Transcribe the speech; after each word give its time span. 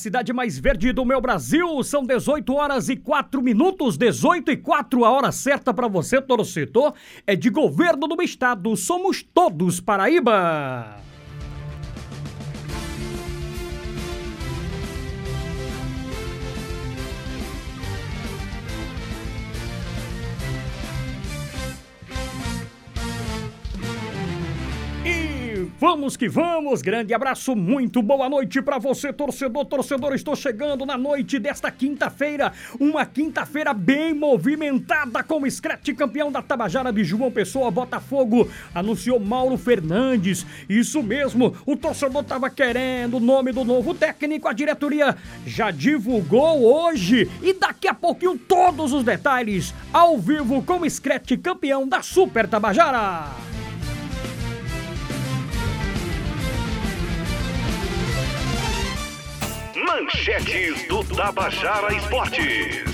cidade 0.00 0.32
mais 0.32 0.58
verde 0.58 0.92
do 0.92 1.04
meu 1.04 1.20
Brasil, 1.20 1.82
são 1.84 2.04
18 2.04 2.54
horas 2.54 2.88
e 2.88 2.96
4 2.96 3.42
minutos, 3.42 3.98
18 3.98 4.50
e 4.50 4.56
4, 4.56 5.04
a 5.04 5.10
hora 5.10 5.30
certa 5.30 5.74
para 5.74 5.86
você, 5.86 6.20
torcedor, 6.20 6.94
é 7.26 7.36
de 7.36 7.50
governo 7.50 8.08
do 8.08 8.20
estado. 8.22 8.74
Somos 8.76 9.22
todos 9.22 9.78
Paraíba! 9.78 11.09
Vamos 25.80 26.14
que 26.14 26.28
vamos, 26.28 26.82
grande 26.82 27.14
abraço, 27.14 27.56
muito 27.56 28.02
boa 28.02 28.28
noite 28.28 28.60
pra 28.60 28.76
você, 28.76 29.14
torcedor, 29.14 29.64
torcedor. 29.64 30.14
Estou 30.14 30.36
chegando 30.36 30.84
na 30.84 30.98
noite 30.98 31.38
desta 31.38 31.70
quinta-feira, 31.70 32.52
uma 32.78 33.06
quinta-feira 33.06 33.72
bem 33.72 34.12
movimentada 34.12 35.22
com 35.22 35.40
o 35.40 35.50
Scratch 35.50 35.94
campeão 35.96 36.30
da 36.30 36.42
Tabajara 36.42 36.92
de 36.92 37.02
João 37.02 37.30
Pessoa, 37.30 37.70
Botafogo, 37.70 38.50
anunciou 38.74 39.18
Mauro 39.18 39.56
Fernandes. 39.56 40.44
Isso 40.68 41.02
mesmo, 41.02 41.56
o 41.64 41.74
torcedor 41.74 42.24
tava 42.24 42.50
querendo 42.50 43.16
o 43.16 43.20
nome 43.20 43.50
do 43.50 43.64
novo 43.64 43.94
técnico, 43.94 44.48
a 44.48 44.52
diretoria 44.52 45.16
já 45.46 45.70
divulgou 45.70 46.62
hoje 46.62 47.30
e 47.42 47.54
daqui 47.54 47.88
a 47.88 47.94
pouquinho 47.94 48.36
todos 48.36 48.92
os 48.92 49.02
detalhes 49.02 49.72
ao 49.90 50.18
vivo 50.18 50.62
com 50.62 50.80
o 50.80 50.90
Scratch 50.90 51.38
campeão 51.42 51.88
da 51.88 52.02
Super 52.02 52.46
Tabajara. 52.46 53.59
Manchetes 59.86 60.86
do 60.88 61.02
Tabajara 61.04 61.94
Esportes. 61.94 62.84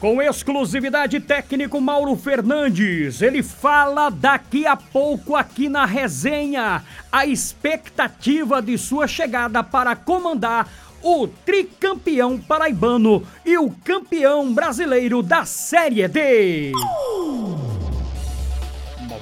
Com 0.00 0.20
exclusividade 0.20 1.20
técnico 1.20 1.80
Mauro 1.80 2.16
Fernandes, 2.16 3.22
ele 3.22 3.42
fala 3.42 4.10
daqui 4.10 4.66
a 4.66 4.76
pouco 4.76 5.36
aqui 5.36 5.68
na 5.68 5.84
resenha 5.84 6.82
a 7.12 7.24
expectativa 7.24 8.60
de 8.60 8.76
sua 8.76 9.06
chegada 9.06 9.62
para 9.62 9.94
comandar 9.94 10.68
o 11.00 11.28
tricampeão 11.28 12.38
paraibano 12.38 13.24
e 13.44 13.56
o 13.56 13.70
campeão 13.84 14.52
brasileiro 14.52 15.22
da 15.22 15.44
Série 15.44 16.08
D. 16.08 16.72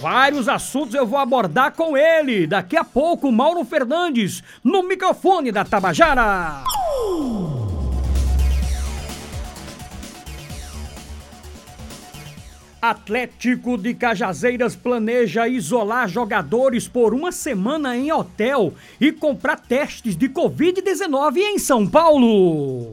Vários 0.00 0.48
assuntos 0.48 0.94
eu 0.94 1.06
vou 1.06 1.18
abordar 1.18 1.72
com 1.74 1.94
ele. 1.94 2.46
Daqui 2.46 2.74
a 2.74 2.82
pouco, 2.82 3.30
Mauro 3.30 3.62
Fernandes, 3.64 4.42
no 4.64 4.82
microfone 4.82 5.52
da 5.52 5.62
Tabajara. 5.62 6.64
Atlético 12.80 13.76
de 13.76 13.92
Cajazeiras 13.92 14.74
planeja 14.74 15.46
isolar 15.46 16.08
jogadores 16.08 16.88
por 16.88 17.12
uma 17.12 17.30
semana 17.30 17.94
em 17.94 18.10
hotel 18.10 18.72
e 18.98 19.12
comprar 19.12 19.60
testes 19.60 20.16
de 20.16 20.30
Covid-19 20.30 21.36
em 21.36 21.58
São 21.58 21.86
Paulo. 21.86 22.90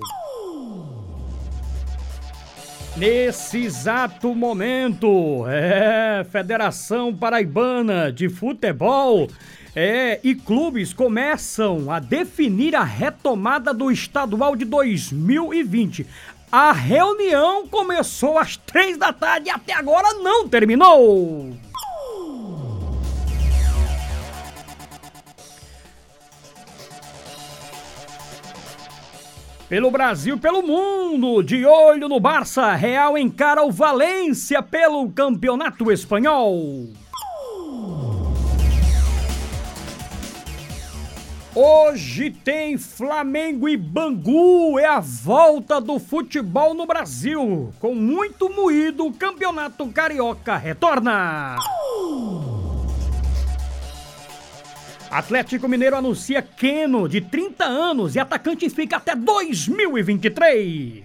Nesse 2.98 3.60
exato 3.64 4.34
momento, 4.34 5.46
é, 5.48 6.26
Federação 6.32 7.16
Paraibana 7.16 8.12
de 8.12 8.28
Futebol 8.28 9.28
é, 9.76 10.20
e 10.24 10.34
clubes 10.34 10.94
começam 10.94 11.92
a 11.92 12.00
definir 12.00 12.76
a 12.76 12.84
retomada 12.84 13.72
do 13.72 13.92
estadual 13.92 14.56
de 14.56 14.66
2020. 14.66 16.08
A 16.52 16.72
reunião 16.72 17.68
começou 17.68 18.40
às 18.40 18.58
três 18.58 18.98
da 18.98 19.14
tarde 19.14 19.50
e 19.50 19.52
até 19.52 19.74
agora 19.74 20.14
não 20.16 20.50
terminou. 20.50 21.56
Pelo 29.70 29.92
Brasil, 29.92 30.38
pelo 30.38 30.64
mundo, 30.64 31.44
de 31.44 31.66
olho 31.66 32.08
no 32.08 32.22
Barça, 32.22 32.74
Real 32.74 33.18
encara 33.18 33.66
o 33.66 33.72
Valência 33.72 34.64
pelo 34.64 35.10
Campeonato 35.12 35.92
Espanhol. 35.92 36.88
Hoje 41.54 42.32
tem 42.32 42.78
Flamengo 42.78 43.68
e 43.68 43.76
Bangu, 43.76 44.80
é 44.80 44.86
a 44.86 45.02
volta 45.02 45.82
do 45.82 46.00
futebol 46.00 46.74
no 46.74 46.86
Brasil. 46.86 47.74
Com 47.82 47.94
muito 47.94 48.50
moído, 48.50 49.06
o 49.06 49.14
Campeonato 49.14 49.86
Carioca 49.88 50.56
retorna. 50.56 51.58
Atlético 55.10 55.68
Mineiro 55.68 55.96
anuncia 55.96 56.42
Keno, 56.42 57.08
de 57.08 57.22
30 57.22 57.64
anos, 57.64 58.16
e 58.16 58.20
atacante 58.20 58.70
fica 58.70 58.98
até 58.98 59.16
2023. 59.16 61.04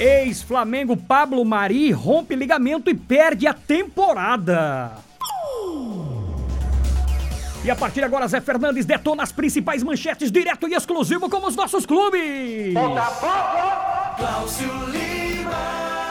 Ex-Flamengo 0.00 0.96
Pablo 0.96 1.44
Mari 1.44 1.92
rompe 1.92 2.34
ligamento 2.34 2.90
e 2.90 2.94
perde 2.94 3.46
a 3.46 3.54
temporada. 3.54 4.92
E 7.64 7.70
a 7.70 7.76
partir 7.76 8.00
de 8.00 8.06
agora, 8.06 8.26
Zé 8.26 8.40
Fernandes 8.40 8.84
detona 8.84 9.22
as 9.22 9.30
principais 9.30 9.84
manchetes 9.84 10.32
direto 10.32 10.66
e 10.66 10.74
exclusivo 10.74 11.30
com 11.30 11.46
os 11.46 11.54
nossos 11.54 11.86
clubes. 11.86 12.74
Cláudio 14.16 14.86
Lima. 14.90 15.01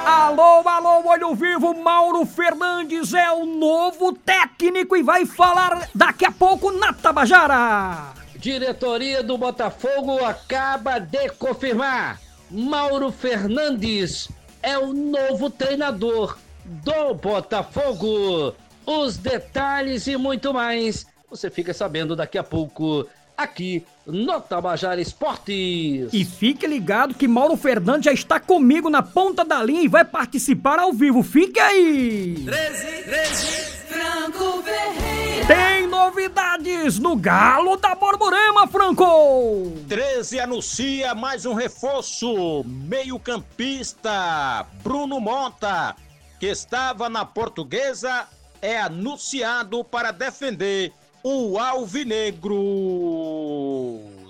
Alô, 0.06 0.68
alô, 0.68 1.08
olho 1.08 1.36
vivo, 1.36 1.76
Mauro 1.76 2.26
Fernandes 2.26 3.14
é 3.14 3.32
o 3.32 3.46
novo 3.46 4.14
técnico 4.14 4.96
e 4.96 5.04
vai 5.04 5.26
falar 5.26 5.88
daqui 5.94 6.26
a 6.26 6.32
pouco 6.32 6.72
na 6.72 6.92
Tabajara. 6.92 8.14
Diretoria 8.36 9.22
do 9.22 9.38
Botafogo 9.38 10.24
acaba 10.26 10.98
de 11.00 11.30
confirmar. 11.30 12.20
Mauro 12.50 13.12
Fernandes 13.12 14.30
é 14.64 14.78
o 14.78 14.92
novo 14.92 15.50
treinador 15.50 16.38
do 16.66 17.14
Botafogo. 17.14 18.56
Os 18.86 19.18
detalhes 19.18 20.08
e 20.08 20.18
muito 20.18 20.52
mais 20.52 21.06
você 21.30 21.50
fica 21.50 21.74
sabendo 21.74 22.16
daqui 22.16 22.38
a 22.38 22.44
pouco 22.44 23.08
aqui 23.38 23.86
no 24.06 24.42
Tabajara 24.42 25.02
Esportes. 25.02 26.14
E 26.14 26.26
fique 26.26 26.66
ligado 26.66 27.14
que 27.14 27.28
Mauro 27.28 27.56
Fernandes 27.56 28.06
já 28.06 28.14
está 28.14 28.40
comigo 28.40 28.90
na 28.90 29.02
ponta 29.02 29.46
da 29.46 29.62
linha 29.64 29.82
e 29.82 29.88
vai 29.88 30.06
participar 30.06 30.80
ao 30.80 30.94
vivo. 30.94 31.24
Fique 31.24 31.60
aí! 31.60 32.44
13, 32.46 33.04
13. 33.04 33.72
Franco 33.92 34.64
Ferreira. 34.64 35.48
Tem 35.48 35.88
novidades 35.88 36.98
no 36.98 37.16
Galo 37.16 37.76
da 37.76 37.94
Borborema, 37.94 38.68
Franco! 38.68 39.74
13 39.88 40.40
anuncia 40.40 41.14
mais 41.14 41.46
um 41.46 41.54
reforço. 41.54 42.64
Meio-campista 42.66 44.66
Bruno 44.82 45.20
Monta, 45.20 45.96
que 46.40 46.48
estava 46.48 47.10
na 47.10 47.26
portuguesa, 47.26 48.28
é 48.62 48.80
anunciado 48.80 49.84
para 49.84 50.12
defender 50.12 50.94
o 51.24 51.58
Alvinegro 51.60 52.60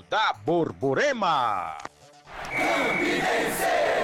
da 0.09 0.33
Borborema. 0.45 1.77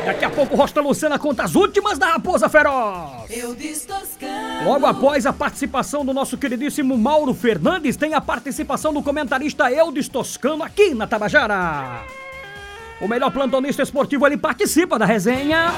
Daqui 0.05 0.23
a 0.23 0.29
pouco, 0.29 0.55
Rosta 0.55 0.79
Lucena 0.79 1.19
conta 1.19 1.43
as 1.43 1.55
últimas 1.55 1.97
da 1.97 2.13
Raposa 2.13 2.47
Feroz. 2.47 3.29
Eu 3.29 3.53
Toscano. 3.53 4.63
Logo 4.63 4.85
após 4.85 5.25
a 5.25 5.33
participação 5.33 6.05
do 6.05 6.13
nosso 6.13 6.37
queridíssimo 6.37 6.97
Mauro 6.97 7.33
Fernandes, 7.33 7.97
tem 7.97 8.13
a 8.13 8.21
participação 8.21 8.93
do 8.93 9.03
comentarista 9.03 9.69
Eudes 9.69 10.07
Toscano 10.07 10.63
aqui 10.63 10.93
na 10.93 11.05
Tabajara. 11.05 12.03
O 13.01 13.07
melhor 13.07 13.31
plantonista 13.31 13.83
esportivo, 13.83 14.25
ele 14.25 14.37
participa 14.37 14.97
da 14.97 15.05
resenha. 15.05 15.73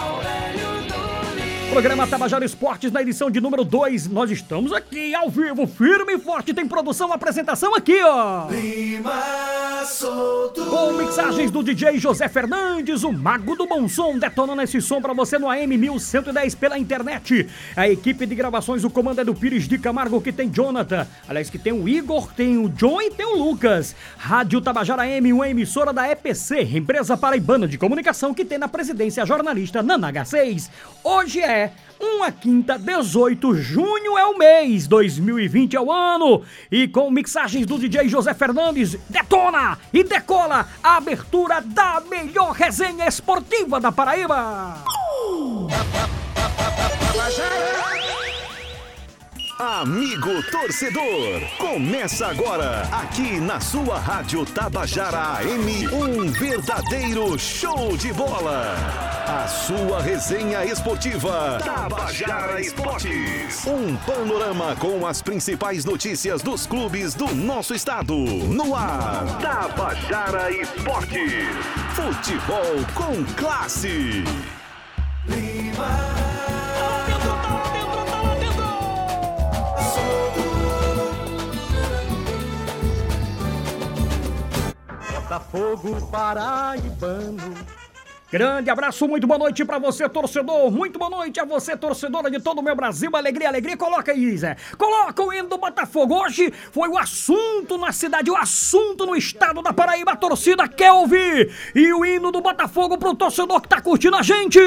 Programa 1.69 2.07
Tabajara 2.07 2.43
Esportes 2.43 2.91
na 2.91 3.01
edição 3.01 3.29
de 3.29 3.39
número 3.39 3.63
2. 3.63 4.07
Nós 4.07 4.31
estamos 4.31 4.73
aqui 4.73 5.13
ao 5.13 5.29
vivo, 5.29 5.67
firme 5.67 6.13
e 6.13 6.19
forte. 6.19 6.51
Tem 6.51 6.67
produção, 6.67 7.13
apresentação 7.13 7.75
aqui, 7.75 8.01
ó. 8.03 8.49
Lima 8.49 9.85
solto. 9.85 10.65
Com 10.65 10.93
mixagens 10.93 11.51
do 11.51 11.63
DJ 11.63 11.99
José 11.99 12.27
Fernandes, 12.27 13.03
o 13.03 13.11
mago 13.11 13.55
do 13.55 13.67
bom 13.67 13.87
som, 13.87 14.17
detonando 14.17 14.61
esse 14.63 14.81
som 14.81 14.99
pra 14.99 15.13
você 15.13 15.37
no 15.37 15.47
AM 15.49 15.77
1110 15.77 16.55
pela 16.55 16.77
internet. 16.77 17.47
A 17.75 17.87
equipe 17.87 18.25
de 18.25 18.35
gravações, 18.35 18.83
o 18.83 18.89
comando 18.89 19.21
é 19.21 19.23
do 19.23 19.35
Pires 19.35 19.67
de 19.67 19.77
Camargo, 19.77 20.21
que 20.21 20.31
tem 20.31 20.51
Jonathan. 20.51 21.07
Aliás, 21.27 21.49
que 21.49 21.59
tem 21.59 21.71
o 21.71 21.87
Igor, 21.87 22.33
tem 22.33 22.57
o 22.57 22.67
John 22.69 22.99
e 23.01 23.11
tem 23.11 23.25
o 23.25 23.37
Lucas. 23.37 23.95
Rádio 24.17 24.59
Tabajara 24.59 25.07
M, 25.07 25.31
uma 25.31 25.47
emissora 25.47 25.93
da 25.93 26.09
EPC, 26.09 26.61
empresa 26.75 27.15
paraibana 27.15 27.67
de 27.67 27.77
comunicação, 27.77 28.33
que 28.33 28.43
tem 28.43 28.57
na 28.57 28.67
presidência 28.67 29.21
a 29.21 29.25
jornalista 29.25 29.83
Nana 29.83 30.11
H6. 30.11 30.69
Hoje 31.03 31.39
é 31.41 31.58
uma 31.99 32.31
quinta, 32.31 32.77
18 32.77 33.55
junho 33.55 34.17
é 34.17 34.25
o 34.25 34.37
mês, 34.37 34.87
2020 34.87 35.75
é 35.75 35.81
o 35.81 35.91
ano. 35.91 36.43
E 36.71 36.87
com 36.87 37.11
mixagens 37.11 37.65
do 37.65 37.77
DJ 37.77 38.07
José 38.07 38.33
Fernandes, 38.33 38.97
detona 39.09 39.77
e 39.91 40.03
decola 40.03 40.67
a 40.81 40.97
abertura 40.97 41.61
da 41.61 42.01
melhor 42.09 42.51
resenha 42.51 43.07
esportiva 43.07 43.79
da 43.79 43.91
Paraíba. 43.91 44.83
Amigo 49.59 50.41
torcedor, 50.43 51.41
começa 51.57 52.27
agora 52.27 52.83
aqui 52.93 53.41
na 53.41 53.59
sua 53.59 53.99
Rádio 53.99 54.45
Tabajara 54.45 55.19
AM 55.19 55.85
um 55.93 56.31
verdadeiro 56.31 57.37
show 57.37 57.97
de 57.97 58.13
bola. 58.13 58.73
A 59.27 59.49
sua 59.49 60.01
resenha 60.01 60.63
esportiva 60.63 61.59
Tabajara 61.61 62.61
Esportes. 62.61 63.65
Um 63.67 63.97
panorama 63.97 64.77
com 64.77 65.05
as 65.05 65.21
principais 65.21 65.83
notícias 65.83 66.41
dos 66.41 66.65
clubes 66.65 67.13
do 67.13 67.27
nosso 67.35 67.75
estado. 67.75 68.15
No 68.15 68.73
ar, 68.73 69.25
Tabajara 69.41 70.51
Esportes. 70.51 71.49
Futebol 71.97 72.85
com 72.95 73.25
classe. 73.35 74.23
Botafogo 85.29 86.01
paraibano. 86.09 87.78
Grande 88.31 88.69
abraço, 88.69 89.07
muito 89.07 89.25
boa 89.25 89.39
noite 89.39 89.65
pra 89.65 89.79
você, 89.79 90.07
torcedor. 90.07 90.69
Muito 90.69 90.99
boa 90.99 91.09
noite 91.09 91.39
a 91.39 91.45
você, 91.45 91.75
torcedora 91.75 92.29
de 92.29 92.39
todo 92.39 92.59
o 92.59 92.61
meu 92.61 92.75
Brasil. 92.75 93.09
Alegria, 93.15 93.47
alegria. 93.47 93.75
Coloca 93.75 94.11
aí, 94.11 94.37
Zé. 94.37 94.55
Coloca 94.77 95.23
o 95.23 95.33
hino 95.33 95.49
do 95.49 95.57
Botafogo. 95.57 96.13
Hoje 96.13 96.53
foi 96.71 96.87
o 96.89 96.97
assunto 96.99 97.75
na 97.79 97.91
cidade, 97.91 98.29
o 98.29 98.37
assunto 98.37 99.07
no 99.07 99.15
estado 99.15 99.63
da 99.63 99.73
Paraíba. 99.73 100.11
A 100.11 100.15
torcida 100.15 100.67
quer 100.67 100.91
ouvir. 100.91 101.51
E 101.73 101.91
o 101.91 102.05
hino 102.05 102.31
do 102.31 102.39
Botafogo 102.39 102.99
pro 102.99 103.15
torcedor 103.15 103.61
que 103.61 103.67
tá 103.67 103.81
curtindo 103.81 104.15
a 104.15 104.21
gente. 104.21 104.59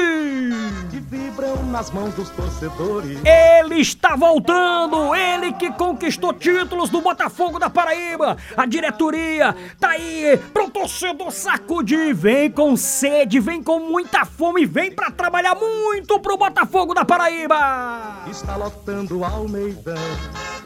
Que 0.91 0.99
vibram 0.99 1.63
nas 1.67 1.89
mãos 1.89 2.13
dos 2.15 2.29
torcedores. 2.31 3.17
Ele 3.23 3.79
está 3.79 4.17
voltando, 4.17 5.15
ele 5.15 5.53
que 5.53 5.71
conquistou 5.71 6.33
títulos 6.33 6.89
do 6.89 6.99
Botafogo 6.99 7.59
da 7.59 7.69
Paraíba. 7.69 8.35
A 8.57 8.65
diretoria 8.65 9.55
tá 9.79 9.91
aí 9.91 10.37
pro 10.53 10.69
torcedor 10.69 11.31
sacudir. 11.31 12.13
Vem 12.13 12.51
com 12.51 12.75
sede, 12.75 13.39
vem 13.39 13.52
com 13.61 13.79
muita 13.79 14.25
fome, 14.25 14.65
vem 14.65 14.91
pra 14.91 15.11
trabalhar 15.11 15.55
muito 15.55 16.19
pro 16.19 16.37
Botafogo 16.37 16.93
da 16.93 17.03
Paraíba. 17.03 18.23
Está 18.29 18.55
lotando 18.55 19.19
o 19.19 19.25
Almeidão. 19.25 19.93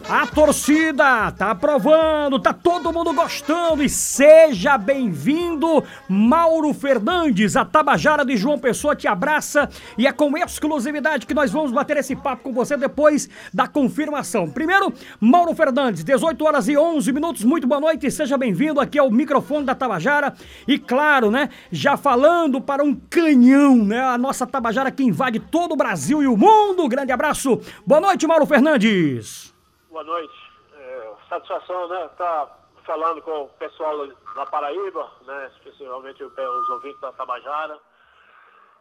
A 0.10 0.26
torcida 0.26 1.30
tá 1.34 1.52
aprovando, 1.52 2.40
tá 2.40 2.54
todo 2.54 2.94
mundo 2.94 3.14
gostando 3.14 3.84
e 3.84 3.90
seja 3.90 4.78
bem-vindo, 4.78 5.84
Mauro 6.08 6.74
Fernandes, 6.74 7.58
a 7.58 7.66
Tabajara 7.66 8.24
de 8.24 8.38
João 8.38 8.58
Pessoa 8.58 8.96
te 8.96 9.06
abraça 9.06 9.68
e 9.98 10.08
é 10.08 10.14
com 10.14 10.38
exclusividade 10.38 11.26
que 11.26 11.34
nós 11.34 11.52
vamos 11.52 11.74
bater 11.74 11.98
esse 11.98 12.16
papo 12.16 12.44
com 12.44 12.54
você 12.54 12.78
depois 12.78 13.28
da 13.54 13.68
confirmação. 13.68 14.50
Primeiro, 14.50 14.94
Mauro 15.20 15.54
Fernandes, 15.54 16.06
18 16.06 16.46
horas 16.46 16.70
e 16.70 16.78
11 16.78 17.12
minutos, 17.12 17.44
muito 17.44 17.68
boa 17.68 17.82
noite, 17.82 18.10
seja 18.10 18.38
bem-vindo 18.38 18.80
aqui 18.80 18.98
ao 18.98 19.12
microfone 19.12 19.66
da 19.66 19.76
Tabajara 19.76 20.34
e 20.66 20.80
claro, 20.80 21.30
né, 21.30 21.50
já 21.70 21.98
falando 21.98 22.62
para 22.62 22.77
um 22.84 22.96
canhão, 22.96 23.76
né, 23.76 24.02
a 24.02 24.18
nossa 24.18 24.46
Tabajara 24.48 24.92
que 24.92 25.04
invade 25.04 25.40
todo 25.40 25.74
o 25.74 25.78
Brasil 25.78 26.22
e 26.24 26.28
o 26.28 26.38
mundo. 26.38 26.88
Grande 26.88 27.12
abraço, 27.12 27.58
boa 27.86 28.02
noite, 28.02 28.26
Mauro 28.28 28.46
Fernandes. 28.46 29.54
Boa 29.90 30.04
noite. 30.04 30.34
É, 30.74 31.12
satisfação, 31.30 31.88
né? 31.90 32.10
Tá 32.18 32.48
falando 32.86 33.22
com 33.22 33.44
o 33.44 33.48
pessoal 33.50 34.08
da 34.36 34.46
Paraíba, 34.46 35.12
né? 35.26 35.52
Especialmente 35.58 36.24
o- 36.24 36.28
os 36.62 36.70
ouvintes 36.70 37.02
da 37.02 37.12
Tabajara. 37.14 37.78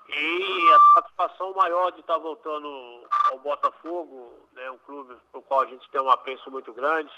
E 0.08 0.72
a 0.72 1.00
satisfação 1.00 1.52
maior 1.54 1.90
de 1.92 2.00
estar 2.00 2.16
voltando 2.18 2.68
ao 3.32 3.38
Botafogo, 3.40 4.34
né? 4.54 4.70
Um 4.70 4.78
clube 4.78 5.14
pro 5.32 5.42
qual 5.42 5.62
a 5.62 5.66
gente 5.66 5.88
tem 5.90 6.00
um 6.00 6.10
apreço 6.10 6.50
muito 6.50 6.72
grande. 6.72 7.10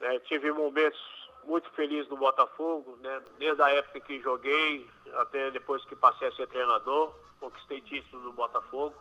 né? 0.00 0.18
Tive 0.26 0.50
momentos 0.50 0.98
muito 1.44 1.70
felizes 1.70 2.08
no 2.08 2.16
Botafogo, 2.16 2.96
né? 3.00 3.22
Desde 3.38 3.62
a 3.62 3.70
época 3.70 4.00
que 4.00 4.20
joguei 4.20 4.88
até 5.14 5.50
depois 5.50 5.84
que 5.84 5.96
passei 5.96 6.28
a 6.28 6.32
ser 6.32 6.46
treinador, 6.48 7.14
conquistei 7.40 7.80
título 7.80 8.22
no 8.22 8.32
Botafogo. 8.32 8.94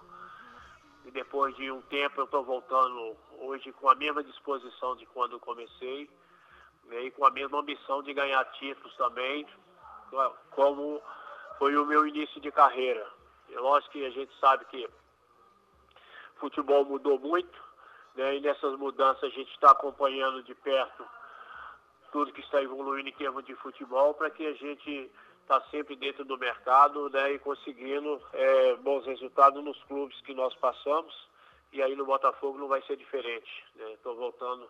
E 1.05 1.11
depois 1.11 1.55
de 1.55 1.71
um 1.71 1.81
tempo 1.83 2.21
eu 2.21 2.25
estou 2.25 2.43
voltando 2.43 3.17
hoje 3.39 3.71
com 3.73 3.89
a 3.89 3.95
mesma 3.95 4.23
disposição 4.23 4.95
de 4.95 5.05
quando 5.07 5.33
eu 5.33 5.39
comecei 5.39 6.09
né, 6.85 7.03
e 7.03 7.11
com 7.11 7.25
a 7.25 7.31
mesma 7.31 7.59
ambição 7.59 8.03
de 8.03 8.13
ganhar 8.13 8.43
títulos 8.53 8.95
também, 8.97 9.47
como 10.51 11.01
foi 11.57 11.75
o 11.75 11.85
meu 11.85 12.05
início 12.05 12.39
de 12.39 12.51
carreira. 12.51 13.07
É 13.51 13.59
lógico 13.59 13.93
que 13.93 14.05
a 14.05 14.11
gente 14.11 14.31
sabe 14.39 14.65
que 14.65 14.87
futebol 16.37 16.85
mudou 16.85 17.19
muito, 17.19 17.59
né, 18.15 18.35
e 18.35 18.41
nessas 18.41 18.77
mudanças 18.77 19.23
a 19.23 19.29
gente 19.29 19.51
está 19.51 19.71
acompanhando 19.71 20.43
de 20.43 20.53
perto 20.55 21.05
tudo 22.11 22.33
que 22.33 22.41
está 22.41 22.61
evoluindo 22.61 23.09
em 23.09 23.13
termos 23.13 23.45
de 23.45 23.55
futebol 23.55 24.13
para 24.13 24.29
que 24.29 24.45
a 24.45 24.53
gente 24.53 25.09
está 25.41 25.61
sempre 25.69 25.95
dentro 25.95 26.23
do 26.23 26.37
mercado 26.37 27.09
né, 27.09 27.33
e 27.33 27.39
conseguindo 27.39 28.21
é, 28.33 28.75
bons 28.75 29.05
resultados 29.05 29.63
nos 29.63 29.81
clubes 29.83 30.19
que 30.21 30.33
nós 30.33 30.53
passamos. 30.55 31.13
E 31.73 31.81
aí 31.81 31.95
no 31.95 32.05
Botafogo 32.05 32.57
não 32.57 32.67
vai 32.67 32.81
ser 32.83 32.97
diferente. 32.97 33.49
Estou 33.93 34.15
voltando 34.15 34.67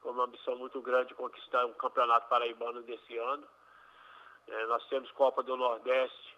com 0.00 0.10
uma 0.10 0.24
ambição 0.24 0.56
muito 0.56 0.80
grande 0.80 1.08
de 1.08 1.14
conquistar 1.14 1.64
o 1.64 1.74
Campeonato 1.74 2.28
Paraibano 2.28 2.82
desse 2.82 3.16
ano. 3.16 3.44
É, 4.46 4.66
nós 4.66 4.86
temos 4.88 5.10
Copa 5.12 5.42
do 5.42 5.56
Nordeste 5.56 6.36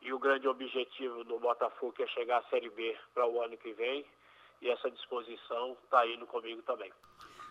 e 0.00 0.12
o 0.12 0.18
grande 0.18 0.48
objetivo 0.48 1.22
do 1.24 1.38
Botafogo 1.38 1.94
é 2.00 2.06
chegar 2.08 2.38
à 2.38 2.42
Série 2.44 2.70
B 2.70 2.96
para 3.14 3.26
o 3.26 3.42
ano 3.42 3.56
que 3.56 3.72
vem. 3.72 4.04
E 4.60 4.70
essa 4.70 4.90
disposição 4.90 5.76
está 5.84 6.06
indo 6.06 6.26
comigo 6.26 6.62
também. 6.62 6.92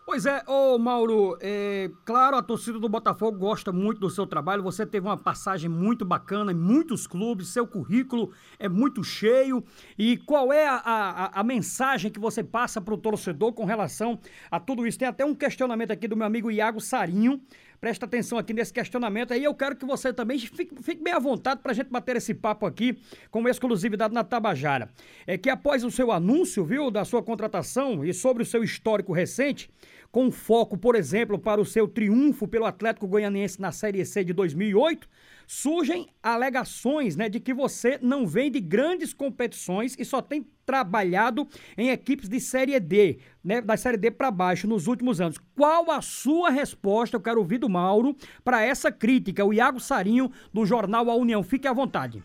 Pois 0.03 0.25
é, 0.25 0.43
ô 0.47 0.77
Mauro, 0.79 1.37
é, 1.39 1.89
claro, 2.03 2.35
a 2.35 2.41
torcida 2.41 2.79
do 2.79 2.89
Botafogo 2.89 3.37
gosta 3.37 3.71
muito 3.71 3.99
do 3.99 4.09
seu 4.09 4.25
trabalho. 4.25 4.63
Você 4.63 4.85
teve 4.85 5.07
uma 5.07 5.15
passagem 5.15 5.69
muito 5.69 6.03
bacana 6.03 6.51
em 6.51 6.55
muitos 6.55 7.05
clubes, 7.05 7.49
seu 7.49 7.67
currículo 7.67 8.31
é 8.57 8.67
muito 8.67 9.03
cheio. 9.03 9.63
E 9.97 10.17
qual 10.17 10.51
é 10.51 10.67
a, 10.67 10.75
a, 10.83 11.39
a 11.39 11.43
mensagem 11.43 12.11
que 12.11 12.19
você 12.19 12.43
passa 12.43 12.81
para 12.81 12.93
o 12.93 12.97
torcedor 12.97 13.53
com 13.53 13.63
relação 13.63 14.19
a 14.49 14.59
tudo 14.59 14.87
isso? 14.87 14.97
Tem 14.97 15.07
até 15.07 15.23
um 15.23 15.35
questionamento 15.35 15.91
aqui 15.91 16.07
do 16.07 16.17
meu 16.17 16.25
amigo 16.25 16.49
Iago 16.49 16.81
Sarinho. 16.81 17.39
Presta 17.81 18.05
atenção 18.05 18.37
aqui 18.37 18.53
nesse 18.53 18.71
questionamento 18.71 19.33
aí. 19.33 19.43
Eu 19.43 19.55
quero 19.55 19.75
que 19.75 19.87
você 19.87 20.13
também 20.13 20.37
fique, 20.37 20.75
fique 20.83 21.03
bem 21.03 21.15
à 21.15 21.17
vontade 21.17 21.61
para 21.63 21.71
a 21.71 21.73
gente 21.73 21.89
bater 21.89 22.15
esse 22.15 22.31
papo 22.31 22.67
aqui 22.67 22.95
com 23.31 23.49
exclusividade 23.49 24.13
na 24.13 24.23
Tabajara. 24.23 24.87
É 25.25 25.35
que 25.35 25.49
após 25.49 25.83
o 25.83 25.89
seu 25.89 26.11
anúncio, 26.11 26.63
viu, 26.63 26.91
da 26.91 27.03
sua 27.03 27.23
contratação 27.23 28.05
e 28.05 28.13
sobre 28.13 28.43
o 28.43 28.45
seu 28.45 28.63
histórico 28.63 29.11
recente, 29.11 29.67
com 30.11 30.29
foco, 30.29 30.77
por 30.77 30.95
exemplo, 30.95 31.39
para 31.39 31.59
o 31.59 31.65
seu 31.65 31.87
triunfo 31.87 32.47
pelo 32.47 32.65
Atlético 32.65 33.07
Goianiense 33.07 33.59
na 33.59 33.71
Série 33.71 34.05
C 34.05 34.23
de 34.23 34.31
2008, 34.31 35.09
surgem 35.51 36.07
alegações 36.23 37.17
né, 37.17 37.27
de 37.27 37.37
que 37.37 37.53
você 37.53 37.99
não 38.01 38.25
vem 38.25 38.49
de 38.49 38.61
grandes 38.61 39.13
competições 39.13 39.97
e 39.99 40.05
só 40.05 40.21
tem 40.21 40.49
trabalhado 40.65 41.45
em 41.77 41.89
equipes 41.89 42.29
de 42.29 42.39
Série 42.39 42.79
D, 42.79 43.19
né, 43.43 43.59
da 43.59 43.75
Série 43.75 43.97
D 43.97 44.09
para 44.11 44.31
baixo 44.31 44.65
nos 44.65 44.87
últimos 44.87 45.19
anos. 45.19 45.37
Qual 45.53 45.91
a 45.91 46.01
sua 46.01 46.49
resposta? 46.49 47.17
Eu 47.17 47.21
quero 47.21 47.39
ouvir 47.39 47.57
do 47.57 47.67
Mauro 47.67 48.15
para 48.45 48.61
essa 48.63 48.93
crítica. 48.93 49.43
O 49.43 49.53
Iago 49.53 49.81
Sarinho, 49.81 50.31
do 50.53 50.65
jornal 50.65 51.09
A 51.11 51.15
União. 51.15 51.43
Fique 51.43 51.67
à 51.67 51.73
vontade. 51.73 52.23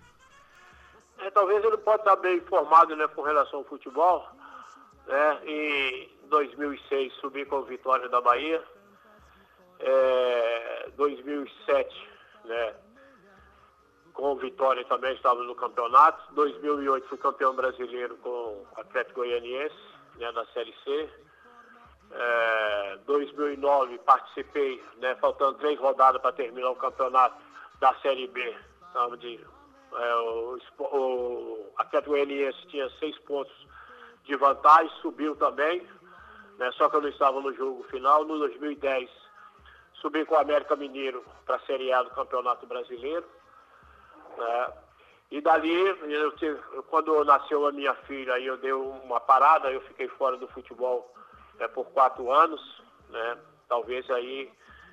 É, 1.18 1.28
talvez 1.32 1.64
ele 1.64 1.78
pode 1.78 2.02
estar 2.02 2.14
bem 2.14 2.36
informado 2.36 2.94
né, 2.94 3.08
com 3.08 3.22
relação 3.22 3.58
ao 3.58 3.64
futebol. 3.64 4.24
Né? 5.04 5.40
Em 5.46 6.08
2006 6.30 7.12
subi 7.14 7.44
com 7.44 7.56
a 7.56 7.62
Vitória 7.62 8.08
da 8.08 8.20
Bahia. 8.20 8.62
É, 9.80 10.90
2007, 10.96 12.08
né? 12.44 12.85
Com 14.16 14.34
Vitória 14.36 14.82
também 14.86 15.14
estava 15.14 15.42
no 15.44 15.54
campeonato. 15.54 16.32
2008 16.34 17.06
fui 17.06 17.18
campeão 17.18 17.54
brasileiro 17.54 18.16
com 18.16 18.64
Atlético 18.76 19.20
Goianiense, 19.20 19.76
né, 20.16 20.32
da 20.32 20.44
Série 20.46 20.74
C. 20.82 21.08
É, 22.10 22.98
2009 23.04 23.98
participei, 23.98 24.82
né, 24.96 25.14
faltando 25.16 25.58
três 25.58 25.78
rodadas 25.78 26.20
para 26.22 26.32
terminar 26.32 26.70
o 26.70 26.76
campeonato 26.76 27.36
da 27.78 27.94
Série 27.96 28.26
B. 28.28 28.56
Tava 28.92 29.16
de, 29.18 29.38
é, 29.92 30.14
o, 30.16 30.58
o 30.78 31.72
Atlético 31.76 32.12
Goianiense 32.12 32.66
tinha 32.68 32.88
seis 32.98 33.18
pontos 33.18 33.54
de 34.24 34.34
vantagem, 34.36 34.90
subiu 35.02 35.36
também, 35.36 35.86
né, 36.58 36.72
só 36.72 36.88
que 36.88 36.96
eu 36.96 37.02
não 37.02 37.08
estava 37.10 37.38
no 37.38 37.52
jogo 37.52 37.84
final. 37.90 38.24
No 38.24 38.38
2010 38.38 39.10
subi 40.00 40.24
com 40.24 40.36
o 40.36 40.38
América 40.38 40.74
Mineiro 40.74 41.22
para 41.44 41.56
a 41.56 41.60
Série 41.60 41.92
A 41.92 42.02
do 42.02 42.10
Campeonato 42.10 42.66
Brasileiro. 42.66 43.35
Né? 44.36 44.72
E 45.30 45.40
dali, 45.40 45.74
eu 46.12 46.32
tive, 46.36 46.56
quando 46.88 47.24
nasceu 47.24 47.66
a 47.66 47.72
minha 47.72 47.94
filha, 47.94 48.34
aí 48.34 48.46
eu 48.46 48.56
dei 48.56 48.72
uma 48.72 49.20
parada, 49.20 49.70
eu 49.72 49.80
fiquei 49.82 50.08
fora 50.08 50.36
do 50.36 50.46
futebol 50.48 51.12
né, 51.58 51.66
por 51.68 51.86
quatro 51.86 52.30
anos. 52.30 52.82
Né? 53.10 53.38
Talvez 53.68 54.08
aí 54.10 54.50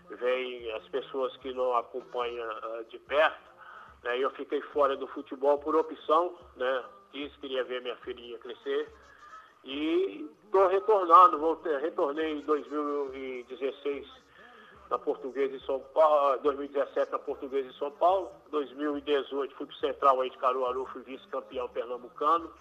vem 0.09 0.71
as 0.73 0.87
pessoas 0.89 1.35
que 1.37 1.53
não 1.53 1.75
acompanham 1.75 2.47
uh, 2.47 2.83
de 2.85 2.97
perto. 2.99 3.51
Né? 4.03 4.17
Eu 4.17 4.31
fiquei 4.31 4.61
fora 4.61 4.97
do 4.97 5.07
futebol 5.07 5.59
por 5.59 5.75
opção, 5.75 6.35
né? 6.55 6.83
quis, 7.11 7.35
queria 7.37 7.63
ver 7.63 7.81
minha 7.81 7.95
filhinha 7.97 8.39
crescer. 8.39 8.91
E 9.63 10.29
estou 10.45 10.67
retornando, 10.67 11.37
voltei, 11.37 11.77
retornei 11.77 12.33
em 12.33 12.41
2016 12.41 14.22
na 14.93 14.99
Portuguesa 14.99 15.55
em 15.55 15.59
São 15.61 15.79
Paulo, 15.79 16.39
2017 16.43 17.11
na 17.11 17.17
Portuguesa 17.17 17.67
em 17.67 17.73
São 17.73 17.89
Paulo, 17.89 18.31
2018 18.51 19.55
fui 19.55 19.65
para 19.65 19.73
o 19.73 19.79
Central 19.79 20.21
aí 20.21 20.29
de 20.29 20.37
Caruaru, 20.37 20.85
fui 20.85 21.01
vice-campeão 21.01 21.67
pernambucano, 21.69 22.53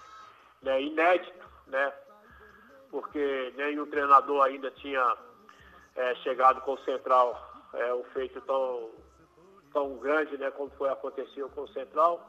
né, 0.63 0.81
inédito, 0.81 1.47
né, 1.67 1.93
porque 2.91 3.53
nenhum 3.55 3.85
treinador 3.85 4.43
ainda 4.47 4.71
tinha 4.71 5.15
é, 5.95 6.15
chegado 6.17 6.63
com 6.63 6.73
o 6.73 6.79
Central 6.79 7.39
é, 7.75 7.93
um 7.93 8.05
feito 8.05 8.41
tão, 8.41 8.89
tão 9.71 9.99
grande, 9.99 10.39
né, 10.39 10.51
como 10.53 10.71
foi 10.71 10.89
aconteceu 10.89 11.51
com 11.51 11.65
o 11.65 11.69
Central. 11.69 12.27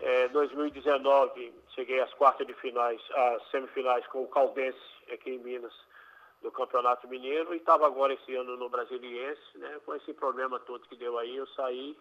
É, 0.00 0.26
2019 0.28 1.54
cheguei 1.76 2.00
às 2.00 2.12
quartas 2.14 2.44
de 2.44 2.54
finais, 2.54 3.00
às 3.14 3.50
semifinais 3.52 4.04
com 4.08 4.24
o 4.24 4.28
Caldense 4.28 4.80
aqui 5.12 5.30
em 5.30 5.38
Minas 5.38 5.85
do 6.46 6.52
Campeonato 6.52 7.08
Mineiro 7.08 7.52
e 7.52 7.56
estava 7.56 7.86
agora 7.88 8.14
esse 8.14 8.32
ano 8.36 8.56
no 8.56 8.68
Brasiliense, 8.68 9.58
né? 9.58 9.80
Com 9.84 9.96
esse 9.96 10.14
problema 10.14 10.60
todo 10.60 10.86
que 10.86 10.94
deu 10.94 11.18
aí, 11.18 11.36
eu 11.36 11.46
saí, 11.48 11.98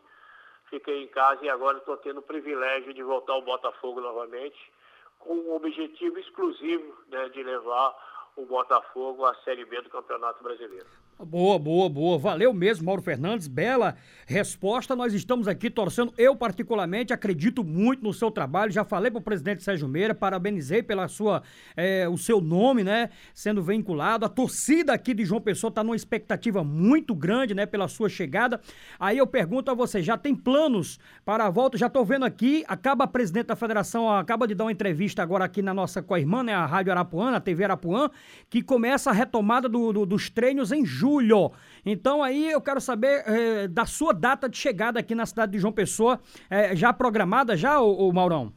fiquei 0.70 1.02
em 1.02 1.08
casa 1.08 1.44
e 1.44 1.50
agora 1.50 1.80
estou 1.80 1.98
tendo 1.98 2.20
o 2.20 2.24
privilégio 2.24 2.94
de 2.94 3.02
voltar 3.02 3.34
ao 3.34 3.42
Botafogo 3.42 4.00
novamente, 4.00 4.72
com 5.18 5.34
o 5.34 5.56
objetivo 5.56 6.20
exclusivo 6.20 6.96
né, 7.08 7.28
de 7.30 7.42
levar 7.42 7.96
o 8.36 8.46
Botafogo 8.46 9.26
à 9.26 9.34
Série 9.44 9.66
B 9.66 9.82
do 9.82 9.90
Campeonato 9.90 10.44
Brasileiro. 10.44 11.05
Boa, 11.24 11.58
boa, 11.58 11.88
boa. 11.88 12.18
Valeu 12.18 12.54
mesmo, 12.54 12.86
Mauro 12.86 13.02
Fernandes. 13.02 13.48
Bela 13.48 13.96
resposta. 14.28 14.98
Nós 14.98 15.14
estamos 15.14 15.48
aqui 15.48 15.70
torcendo. 15.70 16.14
Eu, 16.18 16.36
particularmente, 16.36 17.14
acredito 17.14 17.64
muito 17.64 18.04
no 18.04 18.14
seu 18.14 18.30
trabalho. 18.30 18.70
Já 18.70 18.84
falei 18.84 19.10
para 19.10 19.20
o 19.20 19.24
presidente 19.24 19.64
Sérgio 19.64 19.88
Meira, 19.88 20.14
parabenizei 20.14 20.84
pela 20.84 21.08
sua, 21.08 21.42
é, 21.78 22.06
o 22.10 22.18
seu 22.18 22.42
nome, 22.42 22.84
né? 22.84 23.12
Sendo 23.34 23.64
vinculado. 23.64 24.26
A 24.26 24.30
torcida 24.30 24.92
aqui 24.92 25.14
de 25.14 25.24
João 25.24 25.40
Pessoa 25.40 25.70
está 25.70 25.82
numa 25.86 25.96
expectativa 25.96 26.66
muito 26.66 27.16
grande, 27.16 27.54
né? 27.54 27.66
Pela 27.66 27.88
sua 27.88 28.10
chegada. 28.10 28.60
Aí 29.00 29.18
eu 29.18 29.26
pergunto 29.26 29.72
a 29.72 29.74
você: 29.74 30.04
já 30.04 30.18
tem 30.18 30.36
planos 30.36 31.00
para 31.24 31.46
a 31.46 31.50
volta? 31.50 31.78
Já 31.78 31.88
estou 31.88 32.04
vendo 32.04 32.26
aqui. 32.26 32.66
Acaba 32.68 33.06
a 33.06 33.08
presidente 33.08 33.48
da 33.48 33.56
federação, 33.56 34.12
acaba 34.12 34.46
de 34.46 34.54
dar 34.54 34.66
uma 34.66 34.72
entrevista 34.72 35.24
agora 35.24 35.46
aqui 35.46 35.62
na 35.62 35.74
nossa 35.74 36.04
co-irmã, 36.04 36.44
né? 36.44 36.54
A 36.54 36.66
Rádio 36.66 36.92
Arapuã, 36.92 37.34
a 37.34 37.40
TV 37.40 37.64
Arapuã, 37.64 38.10
que 38.50 38.62
começa 38.62 39.12
a 39.12 39.14
retomada 39.14 39.70
do, 39.70 39.94
do, 39.94 40.06
dos 40.06 40.30
treinos 40.30 40.74
em 40.74 40.86
julho 40.86 41.05
julho. 41.06 41.52
Então 41.86 42.24
aí 42.24 42.52
eu 42.52 42.62
quero 42.62 42.82
saber 42.82 43.24
é, 43.28 43.68
da 43.68 43.86
sua 43.86 44.14
data 44.14 44.50
de 44.50 44.58
chegada 44.58 45.00
aqui 45.00 45.14
na 45.14 45.26
cidade 45.26 45.52
de 45.52 45.60
João 45.60 45.72
Pessoa, 45.72 46.20
é, 46.50 46.76
já 46.76 46.92
programada 46.92 47.56
já, 47.56 47.80
o, 47.80 48.12
Maurão? 48.12 48.52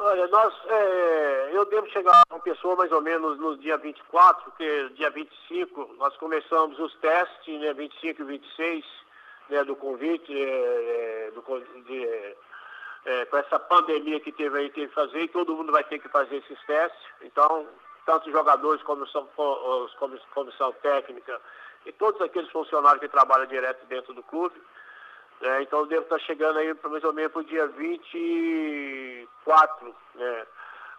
Olha, 0.00 0.26
nós, 0.28 0.54
é, 0.68 1.50
eu 1.52 1.64
devo 1.66 1.88
chegar 1.88 2.12
a 2.12 2.22
João 2.28 2.40
Pessoa 2.40 2.76
mais 2.76 2.90
ou 2.90 3.00
menos 3.00 3.38
no 3.38 3.56
dia 3.58 3.76
24, 3.76 4.44
porque 4.44 4.88
dia 4.96 5.10
25 5.10 5.94
nós 5.98 6.16
começamos 6.16 6.78
os 6.78 6.94
testes, 6.96 7.60
né, 7.60 7.72
25 7.72 8.22
e 8.22 8.24
26, 8.24 8.84
né, 9.50 9.64
do 9.64 9.76
convite, 9.76 10.32
é, 10.32 11.32
do, 11.34 11.42
de, 11.84 12.06
é, 13.06 13.24
com 13.26 13.36
essa 13.36 13.58
pandemia 13.58 14.20
que 14.20 14.32
teve 14.32 14.58
aí, 14.58 14.70
teve 14.70 14.88
que 14.88 14.94
fazer, 14.94 15.20
e 15.20 15.28
todo 15.28 15.56
mundo 15.56 15.72
vai 15.72 15.84
ter 15.84 15.98
que 15.98 16.08
fazer 16.08 16.36
esses 16.36 16.60
testes. 16.66 17.00
Então, 17.22 17.66
tanto 18.06 18.26
os 18.26 18.32
jogadores 18.32 18.82
como 18.82 19.02
os 19.04 19.94
comissão 20.32 20.72
técnica, 20.82 21.40
e 21.88 21.92
todos 21.92 22.20
aqueles 22.20 22.50
funcionários 22.50 23.00
que 23.00 23.08
trabalham 23.08 23.46
direto 23.46 23.86
dentro 23.86 24.12
do 24.12 24.22
clube. 24.22 24.60
Né? 25.40 25.62
Então 25.62 25.86
devo 25.86 26.02
estar 26.02 26.18
chegando 26.20 26.58
aí 26.58 26.76
mais 26.84 27.02
ou 27.02 27.14
menos 27.14 27.32
para 27.32 27.40
o 27.40 27.44
dia 27.44 27.66
24, 27.66 29.96
né? 30.14 30.46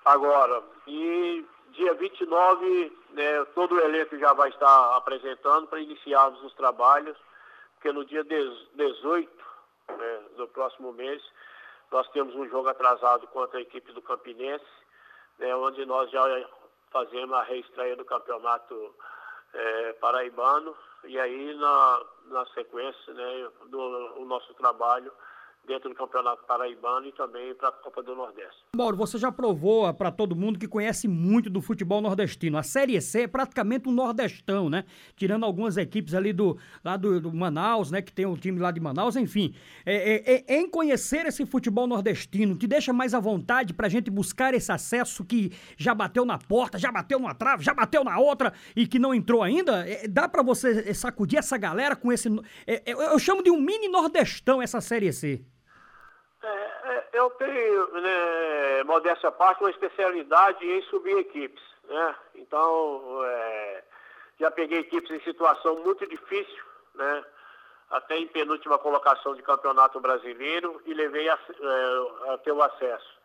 Agora. 0.04 0.64
E 0.88 1.46
dia 1.74 1.94
29, 1.94 2.98
né, 3.12 3.46
todo 3.54 3.76
o 3.76 3.80
elenco 3.80 4.18
já 4.18 4.34
vai 4.34 4.50
estar 4.50 4.96
apresentando 4.96 5.68
para 5.68 5.80
iniciarmos 5.80 6.44
os 6.44 6.52
trabalhos, 6.56 7.16
porque 7.76 7.92
no 7.92 8.04
dia 8.04 8.24
18 8.24 9.30
né, 9.90 10.22
do 10.36 10.48
próximo 10.48 10.92
mês, 10.92 11.22
nós 11.92 12.10
temos 12.10 12.34
um 12.34 12.50
jogo 12.50 12.70
atrasado 12.70 13.28
contra 13.28 13.60
a 13.60 13.62
equipe 13.62 13.92
do 13.92 14.02
Campinense, 14.02 14.66
né, 15.38 15.56
onde 15.56 15.86
nós 15.86 16.10
já 16.10 16.24
fazemos 16.92 17.34
a 17.34 17.44
reestreia 17.44 17.96
do 17.96 18.04
campeonato 18.04 18.96
é, 19.54 19.94
paraibano, 19.94 20.76
e 21.06 21.20
aí 21.20 21.54
na, 21.56 22.06
na 22.26 22.46
sequência 22.48 23.14
né, 23.14 23.50
do 23.68 23.80
o 24.18 24.26
nosso 24.26 24.54
trabalho 24.56 25.12
dentro 25.68 25.90
do 25.90 25.96
Campeonato 25.96 26.44
Paraibano 26.46 27.08
e 27.08 27.12
também 27.12 27.54
para 27.54 27.70
a 27.70 27.72
Copa 27.72 28.02
do 28.02 28.16
Nordeste. 28.16 28.66
Mauro, 28.76 28.98
você 28.98 29.18
já 29.18 29.32
provou 29.32 29.94
para 29.94 30.12
todo 30.12 30.36
mundo 30.36 30.58
que 30.58 30.68
conhece 30.68 31.08
muito 31.08 31.50
do 31.50 31.62
futebol 31.62 32.02
nordestino. 32.02 32.58
A 32.58 32.64
Série 32.64 33.00
C 33.00 33.22
é 33.22 33.28
praticamente 33.28 33.88
um 33.88 33.92
nordestão, 33.92 34.70
né? 34.70 34.84
Tirando 35.16 35.46
algumas 35.46 35.78
equipes 35.78 36.14
ali 36.14 36.34
do, 36.34 36.58
lá 36.84 36.98
do, 36.98 37.22
do 37.22 37.34
Manaus, 37.34 37.92
né? 37.92 38.02
Que 38.02 38.12
tem 38.12 38.26
um 38.26 38.36
time 38.36 38.60
lá 38.60 38.72
de 38.72 38.80
Manaus, 38.80 39.16
enfim. 39.16 39.54
É, 39.86 40.34
é, 40.34 40.46
é, 40.48 40.60
em 40.60 40.68
conhecer 40.68 41.26
esse 41.26 41.46
futebol 41.46 41.86
nordestino, 41.86 42.58
te 42.58 42.66
deixa 42.66 42.92
mais 42.92 43.14
à 43.14 43.20
vontade 43.20 43.74
para 43.74 43.88
a 43.88 43.90
gente 43.90 44.10
buscar 44.10 44.54
esse 44.54 44.72
acesso 44.72 45.24
que 45.24 45.52
já 45.78 45.94
bateu 45.94 46.26
na 46.26 46.38
porta, 46.38 46.80
já 46.80 46.92
bateu 46.92 47.20
numa 47.20 47.36
trave, 47.36 47.64
já 47.64 47.74
bateu 47.74 48.04
na 48.04 48.18
outra 48.18 48.54
e 48.76 48.88
que 48.88 48.98
não 48.98 49.14
entrou 49.14 49.44
ainda? 49.44 49.88
É, 49.88 50.08
dá 50.08 50.28
para 50.28 50.42
você 50.42 50.94
sacudir 50.94 51.38
essa 51.38 51.58
galera 51.58 51.96
com 51.96 52.12
esse... 52.12 52.28
É, 52.66 52.92
é, 52.92 52.94
eu 52.94 53.20
chamo 53.20 53.44
de 53.44 53.52
um 53.52 53.62
mini 53.62 53.88
nordestão 53.88 54.62
essa 54.62 54.82
Série 54.82 55.14
C. 55.14 55.44
É, 56.90 57.04
eu 57.14 57.30
tenho, 57.32 58.02
né, 58.02 58.84
modéstia 58.84 59.30
à 59.30 59.32
parte, 59.32 59.62
uma 59.62 59.70
especialidade 59.70 60.66
em 60.66 60.82
subir 60.84 61.20
equipes. 61.20 61.64
Né? 61.84 62.16
Então, 62.34 63.22
é, 63.26 63.84
já 64.40 64.50
peguei 64.50 64.80
equipes 64.80 65.12
em 65.12 65.20
situação 65.22 65.84
muito 65.84 66.08
difícil, 66.08 66.64
né? 66.96 67.24
até 67.92 68.18
em 68.18 68.26
penúltima 68.28 68.80
colocação 68.80 69.36
de 69.36 69.44
campeonato 69.44 70.00
brasileiro 70.00 70.82
e 70.84 70.94
levei 70.96 71.30
a, 71.30 71.38
é, 71.38 72.34
a 72.34 72.38
ter 72.40 72.54
o 72.54 72.64
acesso. 72.64 73.20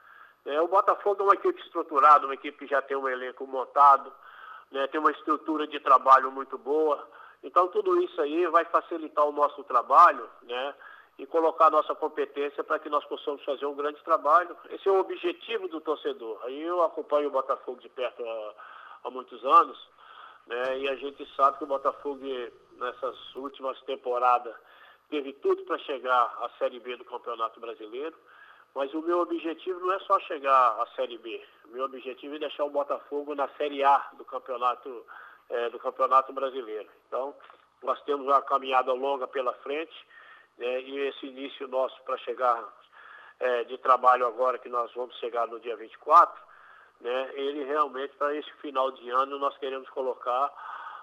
É, 0.44 0.60
o 0.60 0.68
Botafogo 0.68 1.22
é 1.22 1.24
uma 1.24 1.34
equipe 1.34 1.58
estruturada, 1.62 2.26
uma 2.26 2.34
equipe 2.34 2.58
que 2.58 2.66
já 2.66 2.82
tem 2.82 2.98
um 2.98 3.08
elenco 3.08 3.46
montado, 3.46 4.12
né, 4.70 4.86
tem 4.88 5.00
uma 5.00 5.10
estrutura 5.10 5.66
de 5.66 5.80
trabalho 5.80 6.30
muito 6.30 6.58
boa. 6.58 7.08
Então 7.42 7.68
tudo 7.68 8.02
isso 8.02 8.20
aí 8.20 8.46
vai 8.48 8.66
facilitar 8.66 9.24
o 9.24 9.32
nosso 9.32 9.64
trabalho, 9.64 10.28
né? 10.42 10.74
E 11.18 11.26
colocar 11.26 11.70
nossa 11.70 11.94
competência 11.94 12.64
para 12.64 12.78
que 12.78 12.88
nós 12.88 13.04
possamos 13.04 13.42
fazer 13.44 13.66
um 13.66 13.74
grande 13.74 14.02
trabalho. 14.02 14.56
Esse 14.70 14.88
é 14.88 14.92
o 14.92 14.98
objetivo 14.98 15.68
do 15.68 15.80
torcedor. 15.80 16.40
Aí 16.44 16.62
eu 16.62 16.82
acompanho 16.82 17.28
o 17.28 17.32
Botafogo 17.32 17.80
de 17.80 17.88
perto 17.88 18.24
há, 18.24 18.54
há 19.04 19.10
muitos 19.10 19.44
anos, 19.44 19.78
né? 20.46 20.78
e 20.78 20.88
a 20.88 20.96
gente 20.96 21.24
sabe 21.36 21.58
que 21.58 21.64
o 21.64 21.68
Botafogo, 21.68 22.20
nessas 22.78 23.36
últimas 23.36 23.80
temporadas, 23.82 24.54
teve 25.08 25.32
tudo 25.34 25.62
para 25.64 25.78
chegar 25.78 26.36
à 26.40 26.50
Série 26.58 26.80
B 26.80 26.96
do 26.96 27.04
Campeonato 27.04 27.60
Brasileiro. 27.60 28.16
Mas 28.74 28.92
o 28.92 29.00
meu 29.02 29.20
objetivo 29.20 29.78
não 29.78 29.92
é 29.92 30.00
só 30.00 30.18
chegar 30.20 30.80
à 30.80 30.86
Série 30.96 31.16
B. 31.18 31.40
O 31.66 31.68
meu 31.68 31.84
objetivo 31.84 32.34
é 32.34 32.38
deixar 32.40 32.64
o 32.64 32.70
Botafogo 32.70 33.32
na 33.36 33.46
Série 33.50 33.84
A 33.84 34.08
do 34.14 34.24
Campeonato, 34.24 35.06
é, 35.48 35.70
do 35.70 35.78
campeonato 35.78 36.32
Brasileiro. 36.32 36.88
Então, 37.06 37.32
nós 37.84 38.02
temos 38.02 38.26
uma 38.26 38.42
caminhada 38.42 38.92
longa 38.92 39.28
pela 39.28 39.52
frente 39.52 39.94
né, 40.58 40.80
e 40.82 40.98
esse 41.08 41.26
início 41.26 41.68
nosso 41.68 42.00
para 42.04 42.16
chegar 42.18 42.62
é, 43.40 43.64
de 43.64 43.78
trabalho 43.78 44.26
agora, 44.26 44.58
que 44.58 44.68
nós 44.68 44.92
vamos 44.94 45.16
chegar 45.18 45.46
no 45.48 45.60
dia 45.60 45.76
24, 45.76 46.42
né, 47.00 47.30
ele 47.34 47.64
realmente, 47.64 48.14
para 48.16 48.34
esse 48.34 48.52
final 48.62 48.90
de 48.92 49.10
ano, 49.10 49.38
nós 49.38 49.56
queremos 49.58 49.88
colocar 49.90 50.52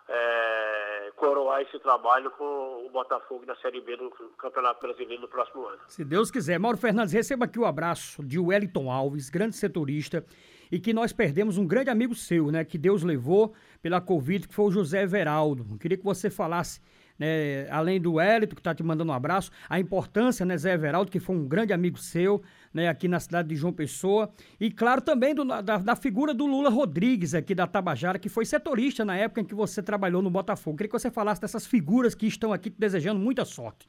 é, 0.08 1.12
coroar 1.15 1.62
esse 1.62 1.79
trabalho 1.79 2.31
com 2.31 2.86
o 2.86 2.89
Botafogo 2.91 3.46
na 3.46 3.55
Série 3.58 3.81
B 3.81 3.96
do 3.96 4.10
Campeonato 4.38 4.81
Brasileiro 4.81 5.22
no 5.22 5.27
próximo 5.27 5.65
ano. 5.65 5.79
Se 5.88 6.03
Deus 6.03 6.29
quiser. 6.29 6.60
Mauro 6.60 6.77
Fernandes, 6.77 7.13
receba 7.13 7.46
aqui 7.46 7.60
o 7.60 7.65
abraço 7.65 8.24
de 8.24 8.38
Wellington 8.39 8.91
Alves, 8.91 9.29
grande 9.29 9.55
setorista, 9.55 10.25
e 10.72 10.79
que 10.79 10.93
nós 10.93 11.13
perdemos 11.13 11.58
um 11.58 11.65
grande 11.65 11.89
amigo 11.89 12.15
seu, 12.15 12.51
né? 12.51 12.65
Que 12.65 12.77
Deus 12.77 13.03
levou 13.03 13.53
pela 13.81 14.01
Covid, 14.01 14.48
que 14.48 14.53
foi 14.53 14.65
o 14.65 14.72
José 14.72 15.03
Everaldo. 15.03 15.65
Eu 15.72 15.77
queria 15.77 15.98
que 15.98 16.03
você 16.03 16.29
falasse 16.29 16.81
né, 17.22 17.68
além 17.70 18.01
do 18.01 18.20
Hélito, 18.20 18.56
que 18.56 18.62
está 18.62 18.74
te 18.74 18.82
mandando 18.82 19.12
um 19.12 19.13
abraço, 19.13 19.51
a 19.70 19.80
importância, 19.80 20.44
né, 20.44 20.58
Zé 20.58 20.74
Everaldo, 20.74 21.12
que 21.12 21.20
foi 21.20 21.36
um 21.36 21.48
grande 21.48 21.72
amigo 21.72 22.00
seu, 22.00 22.42
né, 22.74 22.90
aqui 22.90 23.08
na 23.08 23.20
cidade 23.20 23.50
de 23.50 23.56
João 23.56 23.72
Pessoa, 23.72 24.34
e 24.60 24.72
claro 24.72 25.01
também 25.01 25.36
do, 25.36 25.46
da, 25.46 25.62
da, 25.62 25.96
figura 25.96 26.34
do 26.34 26.48
Lula 26.48 26.72
Rodrigues, 26.72 27.36
aqui 27.36 27.54
da 27.54 27.68
Tabajara, 27.68 28.18
que 28.18 28.28
foi 28.28 28.44
setorista 28.44 29.06
na 29.06 29.16
época 29.16 29.40
em 29.40 29.46
que 29.46 29.54
você 29.54 29.84
trabalhou 29.84 30.24
no 30.24 30.32
Botafogo. 30.32 30.78
Queria 30.78 30.90
que 30.90 31.00
você 31.00 31.12
falasse 31.12 31.40
dessas 31.40 31.68
figuras 31.68 32.16
que 32.16 32.25
estão 32.25 32.51
aqui 32.51 32.72
te 32.72 32.80
desejando 32.80 33.20
muita 33.20 33.46
sorte. 33.46 33.88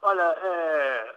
Olha, 0.00 0.22
é, 0.22 1.14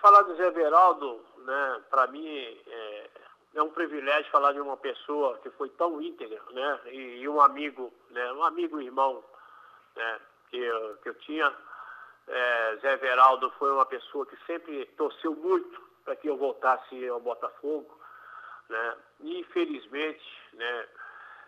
falar 0.00 0.22
do 0.22 0.36
Zé 0.36 0.46
Everaldo, 0.46 1.20
né, 1.44 1.80
para 1.90 2.06
mim, 2.06 2.28
é, 2.28 3.10
é 3.56 3.62
um 3.62 3.70
privilégio 3.70 4.30
falar 4.30 4.52
de 4.52 4.60
uma 4.60 4.76
pessoa 4.76 5.36
que 5.42 5.50
foi 5.50 5.68
tão 5.70 6.00
íntegra, 6.00 6.40
né, 6.52 6.78
e, 6.92 7.22
e 7.22 7.28
um 7.28 7.40
amigo, 7.40 7.92
né, 8.10 8.32
um 8.34 8.44
amigo 8.44 8.80
irmão, 8.80 9.20
né, 9.96 10.20
que 10.54 10.62
eu, 10.62 10.96
que 11.02 11.08
eu 11.08 11.14
tinha. 11.14 11.52
É, 12.28 12.76
Zé 12.80 12.96
Veraldo 12.96 13.50
foi 13.58 13.72
uma 13.72 13.84
pessoa 13.84 14.24
que 14.24 14.36
sempre 14.46 14.86
torceu 14.96 15.34
muito 15.34 15.82
para 16.04 16.14
que 16.14 16.28
eu 16.28 16.36
voltasse 16.36 17.08
ao 17.08 17.20
Botafogo. 17.20 17.98
Né? 18.68 18.96
E, 19.20 19.40
infelizmente, 19.40 20.24
né, 20.52 20.86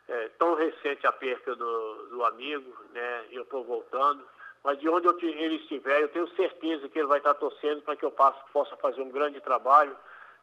é, 0.09 0.29
tão 0.39 0.55
recente 0.55 1.07
a 1.07 1.13
perca 1.13 1.55
do, 1.55 2.09
do 2.09 2.25
amigo, 2.25 2.77
né, 2.91 3.27
eu 3.31 3.43
estou 3.43 3.65
voltando. 3.65 4.27
Mas 4.65 4.79
de 4.81 4.89
onde 4.89 5.07
eu, 5.07 5.17
ele 5.21 5.57
estiver, 5.57 6.03
eu 6.03 6.09
tenho 6.09 6.29
certeza 6.35 6.89
que 6.89 6.99
ele 6.99 7.07
vai 7.07 7.19
estar 7.19 7.35
torcendo 7.35 7.83
para 7.83 7.95
que 7.95 8.05
eu 8.05 8.11
passe, 8.11 8.41
possa 8.53 8.77
fazer 8.77 9.01
um 9.01 9.11
grande 9.11 9.41
trabalho, 9.41 9.97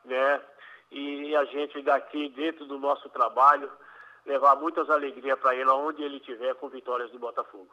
né? 0.06 0.42
E 0.90 1.36
a 1.36 1.44
gente 1.46 1.82
daqui, 1.82 2.30
dentro 2.30 2.66
do 2.66 2.80
nosso 2.80 3.10
trabalho, 3.10 3.70
levar 4.26 4.56
muitas 4.56 4.90
alegrias 4.90 5.38
para 5.40 5.56
ele, 5.56 5.70
onde 5.70 6.02
ele 6.02 6.18
estiver, 6.18 6.56
com 6.56 6.70
vitórias 6.70 7.12
do 7.12 7.20
Botafogo. 7.20 7.68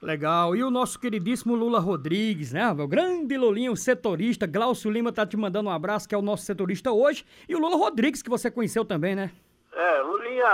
Legal. 0.00 0.54
E 0.54 0.62
o 0.62 0.70
nosso 0.70 1.00
queridíssimo 1.00 1.56
Lula 1.56 1.80
Rodrigues, 1.80 2.52
né? 2.52 2.70
O 2.70 2.86
grande 2.86 3.36
Lulinho, 3.36 3.74
setorista. 3.76 4.46
Glaucio 4.46 4.90
Lima 4.90 5.12
tá 5.12 5.26
te 5.26 5.36
mandando 5.36 5.68
um 5.68 5.72
abraço, 5.72 6.08
que 6.08 6.14
é 6.14 6.18
o 6.18 6.22
nosso 6.22 6.44
setorista 6.44 6.92
hoje. 6.92 7.24
E 7.48 7.54
o 7.54 7.58
Lula 7.58 7.76
Rodrigues, 7.76 8.22
que 8.22 8.30
você 8.30 8.50
conheceu 8.50 8.84
também, 8.84 9.14
né? 9.16 9.32
É, 9.72 10.02
o 10.02 10.06
Lulinha 10.06 10.46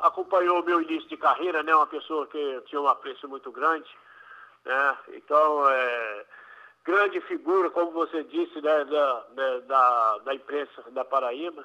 acompanhou 0.00 0.60
o 0.60 0.64
meu 0.64 0.80
início 0.80 1.08
de 1.08 1.16
carreira, 1.16 1.62
né? 1.62 1.74
Uma 1.74 1.86
pessoa 1.86 2.26
que 2.26 2.62
tinha 2.66 2.80
um 2.80 2.88
apreço 2.88 3.28
muito 3.28 3.52
grande, 3.52 3.88
né? 4.64 4.96
Então, 5.12 5.68
é, 5.70 6.24
grande 6.84 7.20
figura, 7.22 7.70
como 7.70 7.90
você 7.90 8.24
disse, 8.24 8.60
né? 8.60 8.84
Da, 8.84 9.24
da, 9.66 10.18
da 10.18 10.34
imprensa 10.34 10.82
da 10.92 11.04
Paraíba, 11.04 11.64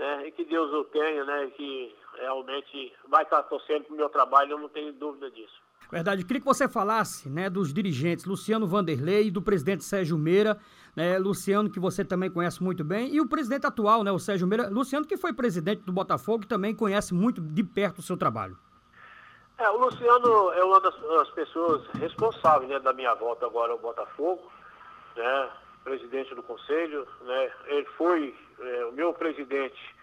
né? 0.00 0.26
E 0.26 0.32
que 0.32 0.44
Deus 0.44 0.72
o 0.72 0.84
tenha, 0.84 1.24
né? 1.24 1.50
Que 1.54 1.94
realmente 2.18 2.92
vai 3.08 3.22
estar 3.22 3.42
torcendo 3.44 3.84
pro 3.84 3.96
meu 3.96 4.08
trabalho, 4.08 4.52
eu 4.52 4.58
não 4.58 4.68
tenho 4.68 4.92
dúvida 4.94 5.30
disso. 5.30 5.60
Verdade. 5.92 6.24
Queria 6.24 6.40
que 6.40 6.46
você 6.46 6.68
falasse 6.68 7.28
né, 7.28 7.50
dos 7.50 7.72
dirigentes 7.72 8.24
Luciano 8.24 8.66
Vanderlei 8.66 9.26
e 9.26 9.30
do 9.30 9.42
presidente 9.42 9.84
Sérgio 9.84 10.16
Meira. 10.16 10.58
Né, 10.96 11.18
Luciano, 11.18 11.70
que 11.70 11.78
você 11.78 12.04
também 12.04 12.30
conhece 12.30 12.62
muito 12.62 12.82
bem, 12.82 13.14
e 13.14 13.20
o 13.20 13.28
presidente 13.28 13.64
atual, 13.64 14.02
né, 14.02 14.10
o 14.10 14.18
Sérgio 14.18 14.46
Meira. 14.46 14.68
Luciano, 14.68 15.06
que 15.06 15.16
foi 15.16 15.32
presidente 15.32 15.82
do 15.82 15.92
Botafogo, 15.92 16.46
também 16.46 16.74
conhece 16.74 17.14
muito 17.14 17.40
de 17.40 17.62
perto 17.62 17.98
o 17.98 18.02
seu 18.02 18.16
trabalho. 18.16 18.58
É, 19.56 19.70
o 19.70 19.76
Luciano 19.76 20.52
é 20.52 20.64
uma 20.64 20.80
das, 20.80 20.94
das 20.96 21.30
pessoas 21.30 21.86
responsáveis 21.94 22.68
né, 22.68 22.80
da 22.80 22.92
minha 22.92 23.14
volta 23.14 23.46
agora 23.46 23.72
ao 23.72 23.78
Botafogo, 23.78 24.50
né, 25.16 25.50
presidente 25.84 26.34
do 26.34 26.42
conselho. 26.42 27.06
Né, 27.22 27.52
ele 27.66 27.86
foi 27.96 28.34
é, 28.60 28.84
o 28.86 28.92
meu 28.92 29.12
presidente 29.12 29.94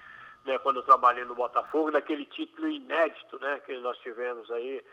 né, 0.45 0.57
quando 0.59 0.77
eu 0.77 0.83
trabalhei 0.83 1.25
no 1.25 1.35
Botafogo, 1.35 1.91
naquele 1.91 2.25
título 2.25 2.67
inédito 2.67 3.39
né, 3.39 3.61
que 3.65 3.77
nós 3.79 3.97
tivemos 3.99 4.49
aí 4.51 4.83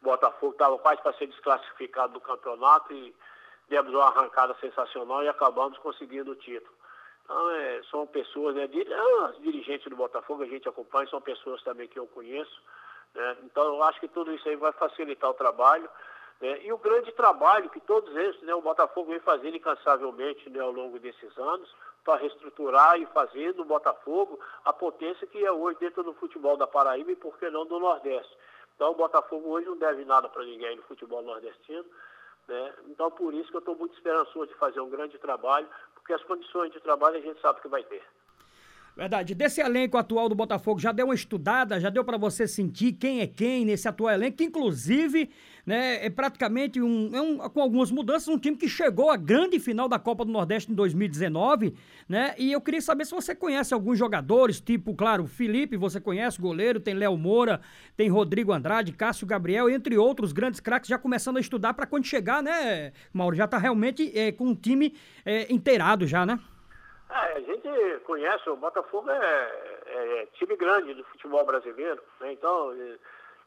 Botafogo 0.00 0.52
estava 0.52 0.78
quase 0.78 1.02
para 1.02 1.12
ser 1.14 1.26
desclassificado 1.26 2.12
do 2.12 2.20
campeonato 2.20 2.92
e 2.92 3.14
demos 3.68 3.92
uma 3.92 4.06
arrancada 4.06 4.54
sensacional 4.60 5.24
e 5.24 5.28
acabamos 5.28 5.76
conseguindo 5.78 6.32
o 6.32 6.36
título. 6.36 6.72
Então, 7.24 7.50
é, 7.50 7.82
são 7.90 8.06
pessoas, 8.06 8.54
né, 8.54 8.68
os 9.28 9.42
dirigentes 9.42 9.88
do 9.90 9.96
Botafogo, 9.96 10.42
a 10.42 10.46
gente 10.46 10.68
acompanha, 10.68 11.08
são 11.08 11.20
pessoas 11.20 11.62
também 11.62 11.88
que 11.88 11.98
eu 11.98 12.06
conheço. 12.06 12.62
Né? 13.14 13.36
Então, 13.42 13.64
eu 13.64 13.82
acho 13.82 14.00
que 14.00 14.08
tudo 14.08 14.32
isso 14.32 14.48
aí 14.48 14.56
vai 14.56 14.72
facilitar 14.72 15.28
o 15.28 15.34
trabalho. 15.34 15.88
Né? 16.40 16.64
E 16.64 16.72
o 16.72 16.78
grande 16.78 17.10
trabalho 17.12 17.70
que 17.70 17.80
todos 17.80 18.14
eles, 18.16 18.40
né, 18.42 18.54
o 18.54 18.62
Botafogo 18.62 19.10
vem 19.10 19.20
fazendo 19.20 19.56
incansavelmente 19.56 20.48
né, 20.50 20.60
ao 20.60 20.70
longo 20.70 20.98
desses 20.98 21.36
anos, 21.36 21.68
para 22.04 22.20
reestruturar 22.20 22.98
e 23.00 23.06
fazer 23.06 23.52
do 23.52 23.64
Botafogo 23.64 24.38
a 24.64 24.72
potência 24.72 25.26
que 25.26 25.44
é 25.44 25.52
hoje 25.52 25.78
dentro 25.80 26.02
do 26.02 26.14
futebol 26.14 26.56
da 26.56 26.66
Paraíba 26.66 27.12
e, 27.12 27.16
por 27.16 27.36
que 27.38 27.50
não, 27.50 27.66
do 27.66 27.78
Nordeste. 27.78 28.34
Então 28.74 28.92
o 28.92 28.94
Botafogo 28.94 29.48
hoje 29.48 29.66
não 29.66 29.76
deve 29.76 30.04
nada 30.04 30.28
para 30.28 30.44
ninguém 30.44 30.76
no 30.76 30.82
futebol 30.82 31.20
nordestino. 31.20 31.84
Né? 32.46 32.72
Então 32.88 33.10
por 33.10 33.34
isso 33.34 33.50
que 33.50 33.56
eu 33.56 33.60
estou 33.60 33.76
muito 33.76 33.94
esperançoso 33.94 34.46
de 34.46 34.54
fazer 34.54 34.80
um 34.80 34.88
grande 34.88 35.18
trabalho, 35.18 35.68
porque 35.94 36.12
as 36.12 36.22
condições 36.22 36.72
de 36.72 36.80
trabalho 36.80 37.16
a 37.16 37.20
gente 37.20 37.40
sabe 37.40 37.60
que 37.60 37.68
vai 37.68 37.82
ter. 37.82 38.02
Verdade. 38.98 39.32
Desse 39.32 39.60
elenco 39.60 39.96
atual 39.96 40.28
do 40.28 40.34
Botafogo, 40.34 40.80
já 40.80 40.90
deu 40.90 41.06
uma 41.06 41.14
estudada, 41.14 41.78
já 41.78 41.88
deu 41.88 42.04
para 42.04 42.18
você 42.18 42.48
sentir 42.48 42.94
quem 42.94 43.20
é 43.20 43.28
quem 43.28 43.64
nesse 43.64 43.86
atual 43.86 44.12
elenco, 44.12 44.38
que 44.38 44.44
inclusive, 44.44 45.30
né, 45.68 46.02
é 46.02 46.08
praticamente 46.08 46.80
um, 46.80 47.10
é 47.14 47.20
um, 47.20 47.36
com 47.36 47.60
algumas 47.60 47.90
mudanças, 47.90 48.26
um 48.26 48.38
time 48.38 48.56
que 48.56 48.66
chegou 48.66 49.10
à 49.10 49.18
grande 49.18 49.60
final 49.60 49.86
da 49.86 49.98
Copa 49.98 50.24
do 50.24 50.32
Nordeste 50.32 50.72
em 50.72 50.74
2019, 50.74 51.76
né? 52.08 52.34
E 52.38 52.50
eu 52.50 52.58
queria 52.58 52.80
saber 52.80 53.04
se 53.04 53.14
você 53.14 53.34
conhece 53.34 53.74
alguns 53.74 53.98
jogadores, 53.98 54.62
tipo, 54.62 54.94
claro, 54.94 55.26
Felipe, 55.26 55.76
você 55.76 56.00
conhece, 56.00 56.40
goleiro, 56.40 56.80
tem 56.80 56.94
Léo 56.94 57.18
Moura, 57.18 57.60
tem 57.94 58.08
Rodrigo 58.08 58.50
Andrade, 58.50 58.92
Cássio 58.92 59.26
Gabriel, 59.26 59.68
entre 59.68 59.98
outros 59.98 60.32
grandes 60.32 60.58
craques, 60.58 60.88
já 60.88 60.96
começando 60.96 61.36
a 61.36 61.40
estudar 61.40 61.74
para 61.74 61.86
quando 61.86 62.06
chegar, 62.06 62.42
né, 62.42 62.94
Mauro? 63.12 63.36
Já 63.36 63.46
tá 63.46 63.58
realmente 63.58 64.18
é, 64.18 64.32
com 64.32 64.46
um 64.46 64.54
time 64.54 64.96
é, 65.22 65.52
inteirado 65.52 66.06
já, 66.06 66.24
né? 66.24 66.40
É, 67.10 67.36
a 67.36 67.40
gente 67.40 68.00
conhece, 68.06 68.48
o 68.48 68.56
Botafogo 68.56 69.10
é, 69.10 69.52
é, 69.84 70.22
é 70.22 70.26
time 70.32 70.56
grande 70.56 70.94
do 70.94 71.04
futebol 71.04 71.44
brasileiro, 71.44 72.00
né? 72.22 72.32
então 72.32 72.72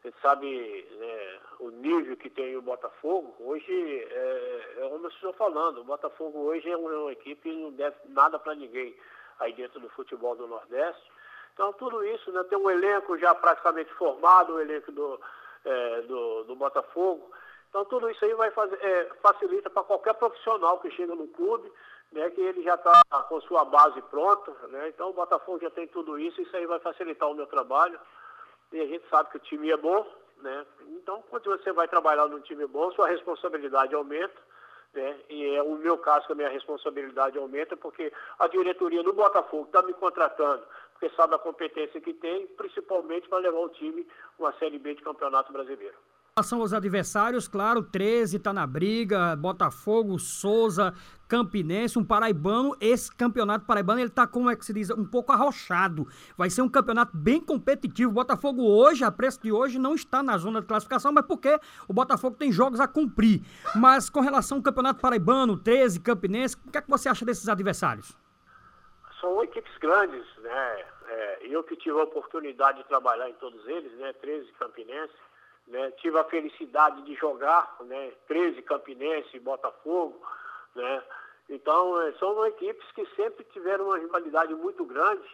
gente 0.08 0.20
sabe 0.20 0.88
né, 0.98 1.40
o 1.60 1.70
nível 1.70 2.16
que 2.16 2.28
tem 2.28 2.56
o 2.56 2.62
Botafogo. 2.62 3.34
Hoje, 3.40 4.06
é, 4.10 4.74
é 4.78 4.88
como 4.88 5.06
eu 5.06 5.10
estou 5.10 5.32
falando, 5.34 5.80
o 5.80 5.84
Botafogo 5.84 6.38
hoje 6.40 6.68
é 6.70 6.76
uma, 6.76 6.90
uma 6.90 7.12
equipe 7.12 7.50
que 7.50 7.56
não 7.56 7.70
deve 7.72 7.96
nada 8.08 8.38
para 8.38 8.54
ninguém 8.54 8.96
aí 9.38 9.52
dentro 9.52 9.80
do 9.80 9.88
futebol 9.90 10.34
do 10.34 10.46
Nordeste. 10.46 11.10
Então 11.54 11.72
tudo 11.74 12.04
isso, 12.04 12.32
né, 12.32 12.42
tem 12.44 12.58
um 12.58 12.70
elenco 12.70 13.18
já 13.18 13.34
praticamente 13.34 13.92
formado, 13.94 14.54
o 14.54 14.60
elenco 14.60 14.90
do, 14.90 15.20
é, 15.64 16.02
do, 16.02 16.44
do 16.44 16.56
Botafogo. 16.56 17.30
Então 17.68 17.84
tudo 17.84 18.10
isso 18.10 18.24
aí 18.24 18.34
vai 18.34 18.50
fazer, 18.50 18.78
é, 18.82 19.04
facilita 19.22 19.70
para 19.70 19.82
qualquer 19.82 20.14
profissional 20.14 20.78
que 20.80 20.90
chega 20.90 21.14
no 21.14 21.28
clube 21.28 21.70
né, 22.12 22.30
que 22.30 22.40
ele 22.40 22.62
já 22.62 22.74
está 22.74 22.92
com 23.28 23.40
sua 23.42 23.64
base 23.64 24.00
pronta, 24.02 24.52
né, 24.68 24.88
então 24.88 25.10
o 25.10 25.14
Botafogo 25.14 25.58
já 25.60 25.70
tem 25.70 25.86
tudo 25.88 26.18
isso, 26.18 26.40
isso 26.40 26.56
aí 26.56 26.66
vai 26.66 26.78
facilitar 26.78 27.28
o 27.28 27.34
meu 27.34 27.46
trabalho, 27.46 27.98
e 28.72 28.80
a 28.80 28.86
gente 28.86 29.08
sabe 29.08 29.30
que 29.30 29.36
o 29.36 29.40
time 29.40 29.70
é 29.70 29.76
bom, 29.76 30.06
né, 30.42 30.66
então 30.90 31.22
quando 31.30 31.44
você 31.44 31.72
vai 31.72 31.88
trabalhar 31.88 32.26
num 32.28 32.40
time 32.40 32.66
bom, 32.66 32.90
sua 32.92 33.08
responsabilidade 33.08 33.94
aumenta, 33.94 34.34
né, 34.94 35.18
e 35.28 35.54
é 35.54 35.62
o 35.62 35.76
meu 35.76 35.98
caso 35.98 36.26
que 36.26 36.32
a 36.32 36.36
minha 36.36 36.48
responsabilidade 36.48 37.38
aumenta, 37.38 37.76
porque 37.76 38.12
a 38.38 38.46
diretoria 38.48 39.02
do 39.02 39.12
Botafogo 39.12 39.64
está 39.64 39.82
me 39.82 39.92
contratando, 39.94 40.62
porque 40.92 41.14
sabe 41.16 41.34
a 41.34 41.38
competência 41.38 42.00
que 42.00 42.12
tem, 42.14 42.46
principalmente 42.48 43.28
para 43.28 43.38
levar 43.38 43.60
o 43.60 43.68
time 43.70 44.06
uma 44.38 44.52
Série 44.54 44.78
B 44.78 44.94
de 44.94 45.02
Campeonato 45.02 45.52
Brasileiro 45.52 45.96
relação 46.34 46.62
aos 46.62 46.72
adversários, 46.72 47.46
claro, 47.46 47.82
13 47.82 48.38
tá 48.38 48.54
na 48.54 48.66
briga, 48.66 49.36
Botafogo, 49.36 50.18
Souza, 50.18 50.94
Campinense, 51.28 51.98
um 51.98 52.04
paraibano, 52.04 52.74
esse 52.80 53.14
campeonato 53.14 53.66
paraibano, 53.66 54.00
ele 54.00 54.08
tá, 54.08 54.26
como 54.26 54.48
é 54.48 54.56
que 54.56 54.64
se 54.64 54.72
diz, 54.72 54.88
um 54.88 55.04
pouco 55.04 55.30
arrochado. 55.30 56.08
Vai 56.34 56.48
ser 56.48 56.62
um 56.62 56.70
campeonato 56.70 57.14
bem 57.14 57.38
competitivo. 57.38 58.10
Botafogo 58.10 58.62
hoje, 58.62 59.04
a 59.04 59.12
preço 59.12 59.42
de 59.42 59.52
hoje, 59.52 59.78
não 59.78 59.94
está 59.94 60.22
na 60.22 60.38
zona 60.38 60.62
de 60.62 60.66
classificação, 60.66 61.12
mas 61.12 61.26
porque 61.26 61.60
o 61.86 61.92
Botafogo 61.92 62.34
tem 62.34 62.50
jogos 62.50 62.80
a 62.80 62.88
cumprir. 62.88 63.42
Mas 63.76 64.08
com 64.08 64.20
relação 64.20 64.56
ao 64.56 64.62
campeonato 64.62 65.02
paraibano, 65.02 65.58
13, 65.58 66.00
Campinense, 66.00 66.56
o 66.66 66.70
que 66.70 66.78
é 66.78 66.80
que 66.80 66.88
você 66.88 67.10
acha 67.10 67.26
desses 67.26 67.46
adversários? 67.46 68.16
São 69.20 69.44
equipes 69.44 69.76
grandes, 69.76 70.24
né? 70.38 70.84
É, 71.08 71.46
eu 71.46 71.62
que 71.62 71.76
tive 71.76 72.00
a 72.00 72.04
oportunidade 72.04 72.78
de 72.78 72.88
trabalhar 72.88 73.28
em 73.28 73.34
todos 73.34 73.68
eles, 73.68 73.92
né? 73.98 74.14
13 74.14 74.50
Campinense 74.58 75.12
né? 75.72 75.90
Tive 75.92 76.18
a 76.18 76.24
felicidade 76.24 77.02
de 77.02 77.14
jogar, 77.14 77.76
né? 77.80 78.12
13 78.28 78.60
Campinense, 78.62 79.40
Botafogo, 79.40 80.20
né? 80.74 81.02
Então, 81.48 82.00
é, 82.02 82.12
são 82.12 82.46
equipes 82.46 82.86
que 82.92 83.04
sempre 83.16 83.42
tiveram 83.52 83.86
uma 83.86 83.98
rivalidade 83.98 84.54
muito 84.54 84.84
grande, 84.84 85.26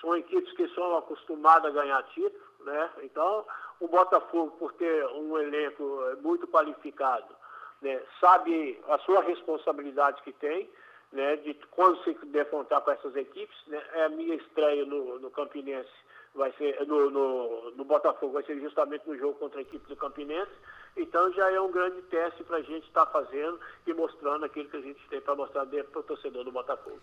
são 0.00 0.16
equipes 0.16 0.52
que 0.54 0.68
são 0.68 0.96
acostumadas 0.96 1.76
a 1.76 1.82
ganhar 1.82 2.02
título, 2.04 2.40
né? 2.60 2.90
Então, 3.02 3.44
o 3.80 3.88
Botafogo, 3.88 4.52
por 4.58 4.72
ter 4.74 5.06
um 5.08 5.36
elenco 5.38 6.04
eh, 6.06 6.16
muito 6.22 6.46
qualificado, 6.46 7.34
né, 7.80 8.00
sabe 8.20 8.78
a 8.88 8.98
sua 8.98 9.22
responsabilidade 9.22 10.22
que 10.22 10.32
tem, 10.32 10.70
né, 11.12 11.36
de 11.36 11.54
quando 11.70 12.02
se 12.04 12.12
defrontar 12.26 12.82
com 12.82 12.90
essas 12.90 13.16
equipes, 13.16 13.56
né, 13.66 13.82
é 13.94 14.04
a 14.04 14.08
minha 14.10 14.34
estreia 14.34 14.84
no, 14.84 15.18
no 15.18 15.30
Campinense, 15.30 15.88
vai 16.34 16.52
ser 16.52 16.86
no, 16.86 17.10
no, 17.10 17.70
no, 17.72 17.84
Botafogo, 17.84 18.34
vai 18.34 18.42
ser 18.44 18.58
justamente 18.60 19.06
no 19.08 19.16
jogo 19.16 19.34
contra 19.38 19.58
a 19.58 19.62
equipe 19.62 19.86
do 19.88 19.96
Campinense. 19.96 20.52
Então 20.96 21.32
já 21.32 21.50
é 21.50 21.60
um 21.60 21.70
grande 21.70 22.02
teste 22.02 22.42
para 22.44 22.58
a 22.58 22.62
gente 22.62 22.86
estar 22.86 23.06
tá 23.06 23.12
fazendo 23.12 23.58
e 23.86 23.92
mostrando 23.92 24.44
aquilo 24.44 24.68
que 24.68 24.76
a 24.76 24.80
gente 24.80 25.08
tem 25.08 25.20
para 25.20 25.34
mostrar 25.34 25.66
para 25.66 26.00
o 26.00 26.02
torcedor 26.02 26.44
do 26.44 26.52
Botafogo. 26.52 27.00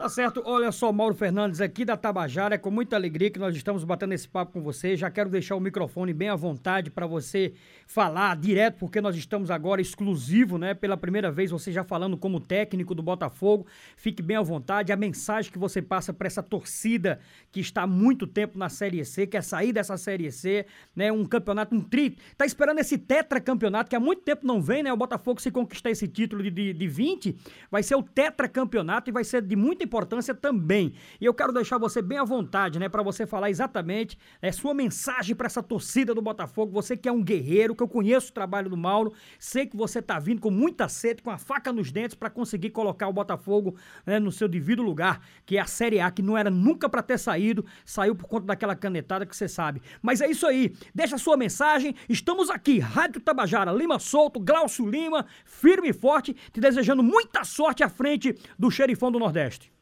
Tá 0.00 0.08
certo, 0.08 0.42
olha 0.46 0.72
só, 0.72 0.90
Mauro 0.90 1.14
Fernandes 1.14 1.60
aqui 1.60 1.84
da 1.84 1.94
Tabajara, 1.94 2.54
é 2.54 2.58
com 2.58 2.70
muita 2.70 2.96
alegria 2.96 3.30
que 3.30 3.38
nós 3.38 3.54
estamos 3.54 3.84
batendo 3.84 4.14
esse 4.14 4.26
papo 4.26 4.52
com 4.52 4.62
você. 4.62 4.96
Já 4.96 5.10
quero 5.10 5.28
deixar 5.28 5.56
o 5.56 5.60
microfone 5.60 6.14
bem 6.14 6.30
à 6.30 6.34
vontade 6.34 6.90
para 6.90 7.06
você 7.06 7.52
falar 7.86 8.34
direto, 8.34 8.78
porque 8.78 8.98
nós 8.98 9.14
estamos 9.14 9.50
agora 9.50 9.78
exclusivo, 9.82 10.56
né? 10.56 10.72
Pela 10.72 10.96
primeira 10.96 11.30
vez 11.30 11.50
você 11.50 11.70
já 11.70 11.84
falando 11.84 12.16
como 12.16 12.40
técnico 12.40 12.94
do 12.94 13.02
Botafogo. 13.02 13.66
Fique 13.94 14.22
bem 14.22 14.38
à 14.38 14.40
vontade. 14.40 14.90
A 14.90 14.96
mensagem 14.96 15.52
que 15.52 15.58
você 15.58 15.82
passa 15.82 16.14
para 16.14 16.26
essa 16.26 16.42
torcida 16.42 17.20
que 17.52 17.60
está 17.60 17.82
há 17.82 17.86
muito 17.86 18.26
tempo 18.26 18.58
na 18.58 18.70
Série 18.70 19.04
C, 19.04 19.26
quer 19.26 19.44
sair 19.44 19.70
dessa 19.70 19.98
Série 19.98 20.32
C, 20.32 20.64
né? 20.96 21.12
Um 21.12 21.26
campeonato, 21.26 21.74
um 21.74 21.80
tri. 21.82 22.16
Tá 22.38 22.46
esperando 22.46 22.78
esse 22.78 22.96
tetracampeonato 22.96 23.90
que 23.90 23.96
há 23.96 24.00
muito 24.00 24.22
tempo 24.22 24.46
não 24.46 24.62
vem, 24.62 24.82
né? 24.82 24.90
O 24.90 24.96
Botafogo 24.96 25.42
se 25.42 25.50
conquistar 25.50 25.90
esse 25.90 26.08
título 26.08 26.42
de, 26.42 26.50
de, 26.50 26.72
de 26.72 26.88
20, 26.88 27.36
vai 27.70 27.82
ser 27.82 27.96
o 27.96 28.02
tetracampeonato 28.02 29.10
e 29.10 29.12
vai 29.12 29.24
ser 29.24 29.42
de 29.42 29.54
muita 29.54 29.89
importância 29.90 30.32
também. 30.32 30.94
E 31.20 31.24
eu 31.24 31.34
quero 31.34 31.52
deixar 31.52 31.76
você 31.76 32.00
bem 32.00 32.18
à 32.18 32.24
vontade, 32.24 32.78
né, 32.78 32.88
para 32.88 33.02
você 33.02 33.26
falar 33.26 33.50
exatamente 33.50 34.16
é, 34.40 34.52
sua 34.52 34.72
mensagem 34.72 35.34
para 35.34 35.46
essa 35.46 35.62
torcida 35.62 36.14
do 36.14 36.22
Botafogo. 36.22 36.72
Você 36.72 36.96
que 36.96 37.08
é 37.08 37.12
um 37.12 37.22
guerreiro, 37.22 37.74
que 37.74 37.82
eu 37.82 37.88
conheço 37.88 38.30
o 38.30 38.32
trabalho 38.32 38.70
do 38.70 38.76
Mauro, 38.76 39.12
sei 39.38 39.66
que 39.66 39.76
você 39.76 40.00
tá 40.00 40.20
vindo 40.20 40.40
com 40.40 40.50
muita 40.50 40.88
sede, 40.88 41.22
com 41.22 41.30
a 41.30 41.38
faca 41.38 41.72
nos 41.72 41.90
dentes 41.90 42.14
para 42.14 42.30
conseguir 42.30 42.70
colocar 42.70 43.08
o 43.08 43.12
Botafogo 43.12 43.74
né, 44.06 44.20
no 44.20 44.30
seu 44.30 44.48
devido 44.48 44.82
lugar, 44.82 45.20
que 45.44 45.56
é 45.56 45.60
a 45.60 45.66
Série 45.66 45.98
A, 45.98 46.10
que 46.10 46.22
não 46.22 46.38
era 46.38 46.50
nunca 46.50 46.88
para 46.88 47.02
ter 47.02 47.18
saído, 47.18 47.64
saiu 47.84 48.14
por 48.14 48.28
conta 48.28 48.46
daquela 48.46 48.76
canetada 48.76 49.26
que 49.26 49.36
você 49.36 49.48
sabe. 49.48 49.82
Mas 50.00 50.20
é 50.20 50.30
isso 50.30 50.46
aí, 50.46 50.72
deixa 50.94 51.16
a 51.16 51.18
sua 51.18 51.36
mensagem. 51.36 51.94
Estamos 52.08 52.48
aqui, 52.48 52.78
Rádio 52.78 53.20
Tabajara, 53.20 53.72
Lima 53.72 53.98
Solto, 53.98 54.38
Glaucio 54.38 54.88
Lima, 54.88 55.26
firme 55.44 55.88
e 55.88 55.92
forte, 55.92 56.34
te 56.52 56.60
desejando 56.60 57.02
muita 57.02 57.42
sorte 57.42 57.82
à 57.82 57.88
frente 57.88 58.36
do 58.58 58.70
xerifão 58.70 59.10
do 59.10 59.18
Nordeste. 59.18 59.72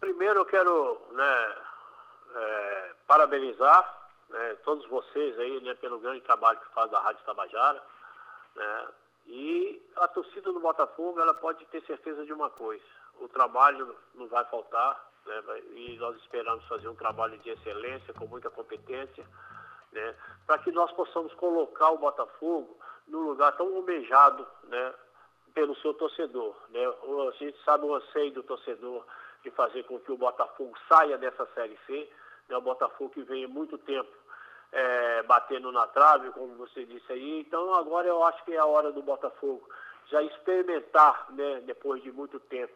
Primeiro 0.00 0.40
eu 0.40 0.44
quero 0.44 1.00
né, 1.12 1.56
é, 2.34 2.94
parabenizar 3.06 4.08
né, 4.28 4.56
todos 4.64 4.86
vocês 4.86 5.38
aí 5.38 5.60
né, 5.60 5.74
pelo 5.74 5.98
grande 5.98 6.20
trabalho 6.22 6.60
que 6.60 6.74
faz 6.74 6.92
a 6.92 7.00
Rádio 7.00 7.24
Tabajara. 7.24 7.82
Né, 8.54 8.88
e 9.26 9.82
a 9.96 10.08
torcida 10.08 10.52
do 10.52 10.60
Botafogo 10.60 11.20
ela 11.20 11.34
pode 11.34 11.64
ter 11.66 11.82
certeza 11.82 12.24
de 12.24 12.32
uma 12.32 12.50
coisa, 12.50 12.84
o 13.18 13.28
trabalho 13.28 13.96
não 14.14 14.28
vai 14.28 14.44
faltar, 14.44 15.04
né, 15.24 15.42
e 15.74 15.96
nós 15.98 16.16
esperamos 16.16 16.64
fazer 16.66 16.88
um 16.88 16.94
trabalho 16.94 17.36
de 17.38 17.50
excelência, 17.50 18.14
com 18.14 18.26
muita 18.26 18.50
competência, 18.50 19.26
né, 19.92 20.14
para 20.46 20.58
que 20.58 20.70
nós 20.70 20.92
possamos 20.92 21.32
colocar 21.34 21.90
o 21.90 21.98
Botafogo 21.98 22.78
num 23.08 23.22
lugar 23.22 23.56
tão 23.56 23.74
almejado 23.74 24.46
né, 24.64 24.94
pelo 25.54 25.74
seu 25.76 25.94
torcedor. 25.94 26.54
Né? 26.70 26.86
A 26.86 27.30
gente 27.32 27.58
sabe 27.64 27.84
o 27.84 27.94
anseio 27.94 28.32
do 28.32 28.42
torcedor 28.42 29.04
de 29.46 29.50
fazer 29.52 29.84
com 29.84 30.00
que 30.00 30.10
o 30.10 30.16
Botafogo 30.16 30.74
saia 30.88 31.16
dessa 31.16 31.46
Série 31.54 31.78
C. 31.86 32.10
Né? 32.48 32.56
O 32.56 32.60
Botafogo 32.60 33.10
que 33.10 33.22
vem 33.22 33.46
muito 33.46 33.78
tempo 33.78 34.10
é, 34.72 35.22
batendo 35.22 35.70
na 35.70 35.86
trave, 35.86 36.30
como 36.32 36.56
você 36.56 36.84
disse 36.84 37.12
aí. 37.12 37.40
Então 37.40 37.72
agora 37.74 38.08
eu 38.08 38.24
acho 38.24 38.44
que 38.44 38.52
é 38.52 38.58
a 38.58 38.66
hora 38.66 38.90
do 38.90 39.02
Botafogo 39.02 39.62
já 40.10 40.20
experimentar, 40.22 41.26
né, 41.30 41.62
depois 41.64 42.02
de 42.02 42.10
muito 42.10 42.40
tempo. 42.40 42.74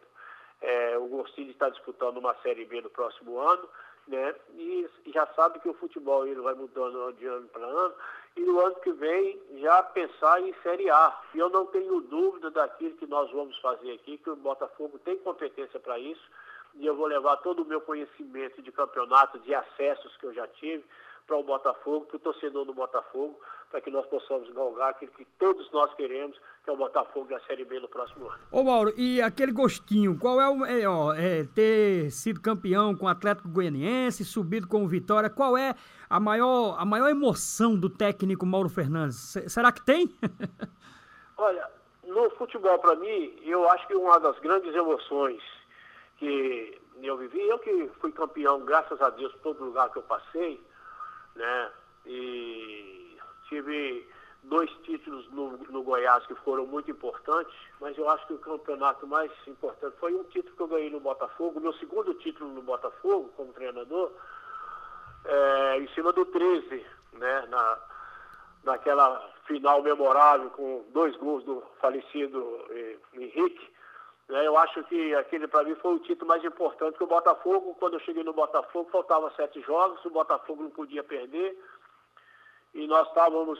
É, 0.61 0.97
o 0.97 1.07
Gostinho 1.07 1.51
está 1.51 1.69
disputando 1.69 2.17
uma 2.17 2.35
Série 2.35 2.65
B 2.65 2.81
no 2.81 2.89
próximo 2.89 3.39
ano, 3.39 3.67
né? 4.07 4.35
E 4.53 4.87
já 5.07 5.25
sabe 5.27 5.59
que 5.59 5.67
o 5.67 5.73
futebol 5.73 6.25
ele 6.27 6.39
vai 6.39 6.53
mudando 6.53 7.11
de 7.13 7.25
ano 7.25 7.47
para 7.47 7.65
ano. 7.65 7.93
E 8.35 8.41
no 8.41 8.59
ano 8.59 8.75
que 8.75 8.91
vem 8.91 9.41
já 9.59 9.81
pensar 9.81 10.39
em 10.41 10.53
Série 10.61 10.89
A. 10.89 11.19
E 11.33 11.39
eu 11.39 11.49
não 11.49 11.65
tenho 11.65 11.99
dúvida 12.01 12.51
daquilo 12.51 12.95
que 12.97 13.07
nós 13.07 13.31
vamos 13.31 13.57
fazer 13.59 13.91
aqui, 13.93 14.19
que 14.19 14.29
o 14.29 14.35
Botafogo 14.35 14.99
tem 14.99 15.17
competência 15.17 15.79
para 15.79 15.97
isso 15.97 16.29
e 16.75 16.85
eu 16.85 16.95
vou 16.95 17.07
levar 17.07 17.37
todo 17.37 17.63
o 17.63 17.65
meu 17.65 17.81
conhecimento 17.81 18.61
de 18.61 18.71
campeonato, 18.71 19.39
de 19.39 19.53
acessos 19.53 20.15
que 20.17 20.25
eu 20.25 20.33
já 20.33 20.47
tive 20.47 20.83
para 21.27 21.37
o 21.37 21.43
Botafogo, 21.43 22.05
para 22.07 22.17
o 22.17 22.19
torcedor 22.19 22.65
do 22.65 22.73
Botafogo, 22.73 23.39
para 23.69 23.79
que 23.79 23.89
nós 23.89 24.05
possamos 24.07 24.49
galgar 24.51 24.89
aquilo 24.89 25.11
que 25.13 25.25
todos 25.39 25.71
nós 25.71 25.93
queremos, 25.95 26.37
que 26.63 26.69
é 26.69 26.73
o 26.73 26.77
Botafogo 26.77 27.29
da 27.29 27.39
Série 27.41 27.63
B 27.63 27.79
no 27.79 27.87
próximo 27.87 28.27
ano. 28.27 28.39
Ô 28.51 28.63
Mauro, 28.63 28.93
e 28.97 29.21
aquele 29.21 29.51
gostinho, 29.53 30.17
qual 30.19 30.41
é 30.41 30.49
o 30.49 30.59
ó, 30.89 31.13
é, 31.13 31.45
ter 31.55 32.11
sido 32.11 32.41
campeão 32.41 32.95
com 32.95 33.05
o 33.05 33.09
Atlético 33.09 33.47
Goianiense, 33.47 34.25
subido 34.25 34.67
com 34.67 34.83
o 34.83 34.87
Vitória, 34.87 35.29
qual 35.29 35.57
é 35.57 35.73
a 36.09 36.19
maior, 36.19 36.75
a 36.77 36.83
maior 36.83 37.07
emoção 37.07 37.79
do 37.79 37.89
técnico 37.89 38.45
Mauro 38.45 38.67
Fernandes? 38.67 39.17
C 39.17 39.47
será 39.47 39.71
que 39.71 39.85
tem? 39.85 40.09
Olha, 41.37 41.65
no 42.03 42.29
futebol 42.31 42.77
para 42.79 42.95
mim, 42.95 43.39
eu 43.43 43.69
acho 43.69 43.87
que 43.87 43.95
uma 43.95 44.19
das 44.19 44.37
grandes 44.39 44.75
emoções 44.75 45.41
que 46.21 46.79
eu 47.01 47.17
vivi. 47.17 47.41
Eu 47.47 47.57
que 47.57 47.89
fui 47.99 48.11
campeão, 48.11 48.63
graças 48.63 49.01
a 49.01 49.09
Deus, 49.09 49.33
todo 49.41 49.65
lugar 49.65 49.89
que 49.89 49.97
eu 49.97 50.03
passei, 50.03 50.61
né? 51.35 51.71
E 52.05 53.17
tive 53.49 54.07
dois 54.43 54.69
títulos 54.83 55.27
no, 55.31 55.57
no 55.57 55.81
Goiás 55.81 56.25
que 56.27 56.35
foram 56.35 56.67
muito 56.67 56.91
importantes, 56.91 57.53
mas 57.79 57.97
eu 57.97 58.07
acho 58.07 58.25
que 58.27 58.33
o 58.33 58.39
campeonato 58.39 59.07
mais 59.07 59.31
importante 59.47 59.97
foi 59.99 60.13
um 60.13 60.23
título 60.25 60.55
que 60.55 60.61
eu 60.61 60.67
ganhei 60.67 60.89
no 60.91 60.99
Botafogo, 60.99 61.59
meu 61.59 61.73
segundo 61.73 62.13
título 62.15 62.51
no 62.51 62.61
Botafogo 62.61 63.31
como 63.35 63.53
treinador, 63.53 64.11
é, 65.25 65.79
em 65.79 65.87
cima 65.89 66.13
do 66.13 66.25
13, 66.25 66.85
né? 67.13 67.47
Na, 67.49 67.79
naquela 68.63 69.27
final 69.47 69.81
memorável 69.81 70.51
com 70.51 70.85
dois 70.93 71.15
gols 71.17 71.43
do 71.43 71.63
falecido 71.79 72.63
eh, 72.69 72.97
Henrique. 73.15 73.71
Né? 74.31 74.47
Eu 74.47 74.57
acho 74.57 74.81
que 74.85 75.13
aquele 75.15 75.45
para 75.45 75.63
mim 75.63 75.75
foi 75.75 75.95
o 75.95 75.99
título 75.99 76.29
mais 76.29 76.43
importante, 76.43 76.97
que 76.97 77.03
o 77.03 77.07
Botafogo, 77.07 77.75
quando 77.77 77.95
eu 77.95 77.99
cheguei 77.99 78.23
no 78.23 78.31
Botafogo, 78.31 78.89
faltava 78.89 79.29
sete 79.35 79.59
jogos, 79.61 80.03
o 80.05 80.09
Botafogo 80.09 80.63
não 80.63 80.69
podia 80.69 81.03
perder. 81.03 81.61
E 82.73 82.87
nós 82.87 83.05
estávamos 83.09 83.59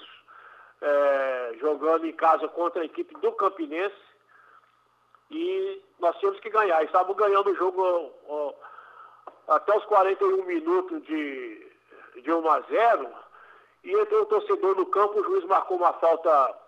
é, 0.81 1.55
jogando 1.59 2.07
em 2.07 2.13
casa 2.13 2.47
contra 2.47 2.81
a 2.81 2.85
equipe 2.85 3.13
do 3.19 3.33
Campinense 3.33 3.93
e 5.29 5.83
nós 5.99 6.17
tínhamos 6.19 6.39
que 6.39 6.49
ganhar. 6.49 6.81
Estávamos 6.85 7.17
ganhando 7.17 7.49
o 7.49 7.55
jogo 7.55 8.09
ó, 8.29 8.53
até 9.49 9.75
os 9.75 9.83
41 9.83 10.45
minutos 10.45 11.03
de, 11.03 11.69
de 12.21 12.31
1 12.31 12.49
a 12.49 12.61
0 12.61 13.09
e 13.83 13.91
entrou 13.91 14.21
o 14.21 14.25
torcedor 14.27 14.77
no 14.77 14.85
campo, 14.85 15.19
o 15.19 15.23
juiz 15.23 15.43
marcou 15.45 15.75
uma 15.75 15.91
falta 15.93 16.60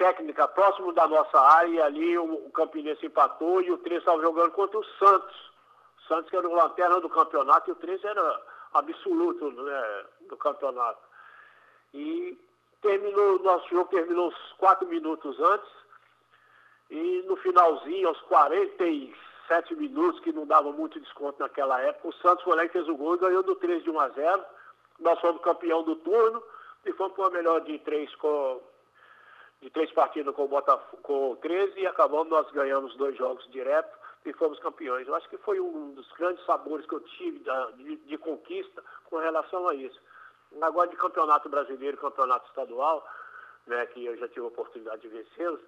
técnica 0.00 0.48
próximo 0.48 0.94
da 0.94 1.06
nossa 1.06 1.38
área 1.38 1.68
e 1.68 1.82
ali 1.82 2.16
o, 2.16 2.46
o 2.46 2.50
Campinense 2.52 3.04
empatou 3.04 3.60
e 3.60 3.70
o 3.70 3.76
13 3.76 3.98
estava 3.98 4.22
jogando 4.22 4.50
contra 4.52 4.78
o 4.78 4.84
Santos. 4.98 5.36
O 5.98 6.08
Santos 6.08 6.30
que 6.30 6.36
era 6.36 6.48
o 6.48 6.54
lanterna 6.54 6.98
do 7.02 7.10
campeonato 7.10 7.68
e 7.68 7.72
o 7.72 7.76
13 7.76 8.06
era 8.06 8.42
absoluto 8.72 9.52
né, 9.52 10.04
do 10.26 10.38
campeonato. 10.38 11.02
E 11.92 12.38
terminou, 12.80 13.40
nosso 13.40 13.68
jogo 13.68 13.90
terminou 13.90 14.28
uns 14.28 14.52
4 14.56 14.88
minutos 14.88 15.38
antes 15.38 15.70
e 16.90 17.22
no 17.26 17.36
finalzinho, 17.36 18.08
aos 18.08 18.20
47 18.22 19.76
minutos, 19.76 20.18
que 20.20 20.32
não 20.32 20.46
dava 20.46 20.72
muito 20.72 20.98
desconto 20.98 21.40
naquela 21.40 21.78
época, 21.82 22.08
o 22.08 22.12
Santos 22.14 22.42
foi 22.42 22.56
lá 22.56 22.64
e 22.64 22.70
fez 22.70 22.88
o 22.88 22.96
gol 22.96 23.16
e 23.16 23.18
ganhou 23.18 23.42
do 23.42 23.54
13 23.54 23.84
de 23.84 23.90
1 23.90 24.00
a 24.00 24.08
0. 24.08 24.44
Nós 24.98 25.20
fomos 25.20 25.42
campeão 25.42 25.82
do 25.82 25.94
turno 25.96 26.42
e 26.86 26.92
fomos 26.94 27.12
para 27.12 27.26
a 27.26 27.30
melhor 27.30 27.60
de 27.60 27.78
três 27.80 28.14
com 28.16 28.62
de 29.60 29.70
três 29.70 29.90
partidas 29.92 30.34
com 30.34 30.44
o 30.44 30.48
Botafogo, 30.48 31.02
com 31.02 31.36
13 31.36 31.80
e 31.80 31.86
acabamos, 31.86 32.28
nós 32.28 32.50
ganhamos 32.52 32.96
dois 32.96 33.16
jogos 33.16 33.46
direto 33.50 33.98
e 34.24 34.32
fomos 34.32 34.58
campeões. 34.58 35.06
Eu 35.06 35.14
acho 35.14 35.28
que 35.28 35.36
foi 35.38 35.60
um 35.60 35.92
dos 35.92 36.10
grandes 36.12 36.44
sabores 36.44 36.86
que 36.86 36.94
eu 36.94 37.00
tive 37.00 37.38
da, 37.40 37.70
de, 37.72 37.96
de, 37.96 38.18
conquista 38.18 38.82
com 39.04 39.18
relação 39.18 39.68
a 39.68 39.74
isso. 39.74 40.00
Agora 40.60 40.88
de 40.88 40.96
campeonato 40.96 41.48
brasileiro, 41.48 41.96
campeonato 41.96 42.48
estadual, 42.48 43.06
né, 43.66 43.86
que 43.86 44.04
eu 44.04 44.16
já 44.16 44.28
tive 44.28 44.40
a 44.40 44.48
oportunidade 44.48 45.02
de 45.02 45.08
vencê-los? 45.08 45.60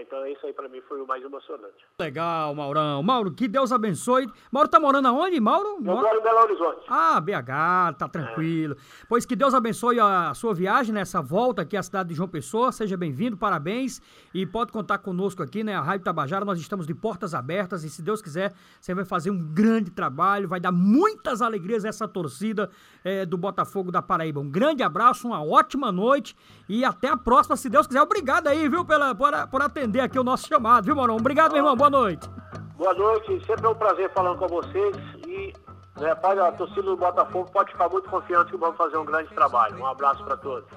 Então 0.00 0.26
isso 0.26 0.46
aí 0.46 0.52
para 0.52 0.68
mim 0.68 0.80
foi 0.88 1.00
o 1.00 1.06
mais 1.06 1.22
emocionante. 1.22 1.84
Legal, 1.98 2.54
Maurão. 2.54 3.02
Mauro, 3.02 3.32
que 3.32 3.46
Deus 3.46 3.72
abençoe. 3.72 4.26
Mauro 4.50 4.68
tá 4.68 4.80
morando 4.80 5.08
aonde, 5.08 5.38
Mauro? 5.40 5.76
Eu 5.76 5.80
moro 5.80 6.16
em 6.16 6.22
Belo 6.22 6.38
Horizonte. 6.40 6.86
Ah, 6.88 7.20
BH, 7.20 7.98
tá 7.98 8.08
tranquilo. 8.08 8.76
Pois 9.08 9.26
que 9.26 9.36
Deus 9.36 9.52
abençoe 9.52 10.00
a 10.00 10.32
sua 10.34 10.54
viagem 10.54 10.94
nessa 10.94 11.20
volta 11.20 11.62
aqui 11.62 11.76
à 11.76 11.82
cidade 11.82 12.08
de 12.08 12.14
João 12.14 12.28
Pessoa. 12.28 12.72
Seja 12.72 12.96
bem-vindo, 12.96 13.36
parabéns. 13.36 14.00
E 14.32 14.46
pode 14.46 14.72
contar 14.72 14.98
conosco 14.98 15.42
aqui, 15.42 15.62
né? 15.62 15.74
A 15.74 15.82
Rádio 15.82 16.04
Tabajara, 16.04 16.44
nós 16.44 16.58
estamos 16.58 16.86
de 16.86 16.94
portas 16.94 17.34
abertas 17.34 17.84
e 17.84 17.90
se 17.90 18.00
Deus 18.00 18.22
quiser, 18.22 18.52
você 18.80 18.94
vai 18.94 19.04
fazer 19.04 19.30
um 19.30 19.38
grande 19.38 19.90
trabalho, 19.90 20.48
vai 20.48 20.60
dar 20.60 20.72
muitas 20.72 21.42
alegrias 21.42 21.84
a 21.84 21.88
essa 21.88 22.08
torcida 22.08 22.70
eh, 23.04 23.26
do 23.26 23.36
Botafogo 23.36 23.92
da 23.92 24.00
Paraíba. 24.00 24.40
Um 24.40 24.48
grande 24.48 24.82
abraço, 24.82 25.26
uma 25.26 25.44
ótima 25.44 25.92
noite 25.92 26.34
e 26.68 26.84
até 26.84 27.08
a 27.08 27.16
próxima, 27.16 27.56
se 27.56 27.68
Deus 27.68 27.86
quiser. 27.86 28.00
Obrigado 28.00 28.46
aí, 28.46 28.68
viu, 28.68 28.84
pela, 28.84 29.14
por, 29.14 29.32
por 29.48 29.62
atender 29.62 29.81
aqui 30.02 30.18
o 30.18 30.24
nosso 30.24 30.48
chamado, 30.48 30.84
viu, 30.84 30.96
Maurão? 30.96 31.16
Obrigado, 31.16 31.52
meu 31.52 31.58
irmão. 31.58 31.76
Boa 31.76 31.90
noite. 31.90 32.28
Boa 32.76 32.94
noite, 32.94 33.44
sempre 33.46 33.66
é 33.66 33.68
um 33.68 33.74
prazer 33.74 34.10
falando 34.12 34.38
com 34.38 34.48
vocês 34.48 34.96
e 35.26 35.52
né, 36.00 36.14
pode, 36.16 36.40
a 36.40 36.50
torcida 36.52 36.82
do 36.82 36.96
Botafogo 36.96 37.50
pode 37.52 37.70
ficar 37.70 37.88
muito 37.88 38.08
confiante 38.08 38.50
que 38.50 38.56
vamos 38.56 38.76
fazer 38.76 38.96
um 38.96 39.04
grande 39.04 39.32
trabalho. 39.34 39.78
Um 39.78 39.86
abraço 39.86 40.24
para 40.24 40.36
todos. 40.36 40.68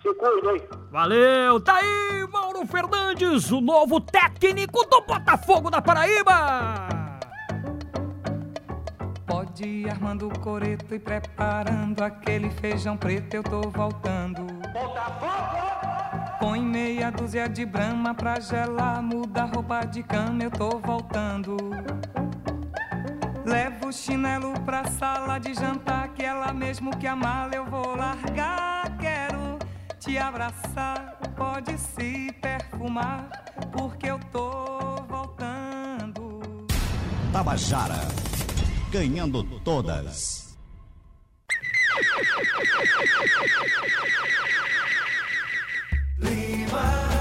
Se 0.00 0.14
cuidem. 0.14 0.68
Valeu, 0.90 1.60
tá 1.60 1.76
aí, 1.76 2.26
Mauro 2.30 2.64
Fernandes, 2.66 3.50
o 3.50 3.60
novo 3.60 4.00
técnico 4.00 4.84
do 4.86 5.00
Botafogo 5.00 5.70
da 5.70 5.82
Paraíba. 5.82 6.88
Pode 9.26 9.66
ir 9.66 9.90
armando 9.90 10.28
o 10.28 10.38
coreto 10.38 10.94
e 10.94 10.98
preparando 10.98 12.02
aquele 12.02 12.50
feijão 12.50 12.96
preto, 12.96 13.34
eu 13.34 13.42
tô 13.42 13.60
voltando. 13.62 14.46
Põe 16.38 16.60
meia 16.60 17.10
dúzia 17.10 17.48
de 17.48 17.66
brama 17.66 18.14
pra 18.14 18.38
gelar, 18.38 19.02
muda 19.02 19.42
a 19.42 19.46
roupa 19.46 19.84
de 19.84 20.04
cama, 20.04 20.44
eu 20.44 20.50
tô 20.50 20.78
voltando. 20.78 21.56
Levo 23.44 23.88
o 23.88 23.92
chinelo 23.92 24.52
pra 24.60 24.84
sala 24.84 25.38
de 25.38 25.52
jantar, 25.54 26.08
que 26.10 26.22
ela 26.22 26.52
mesmo 26.52 26.96
que 26.96 27.06
a 27.06 27.16
mala 27.16 27.54
eu 27.54 27.64
vou 27.64 27.96
largar. 27.96 28.96
Quero 28.98 29.58
te 29.98 30.16
abraçar, 30.16 31.18
pode 31.36 31.76
se 31.76 32.32
perfumar, 32.40 33.28
porque 33.72 34.06
eu 34.06 34.20
tô 34.30 35.02
voltando. 35.08 36.40
Tabajara, 37.32 37.98
ganhando 38.92 39.42
todas. 39.60 40.56
my 46.70 47.17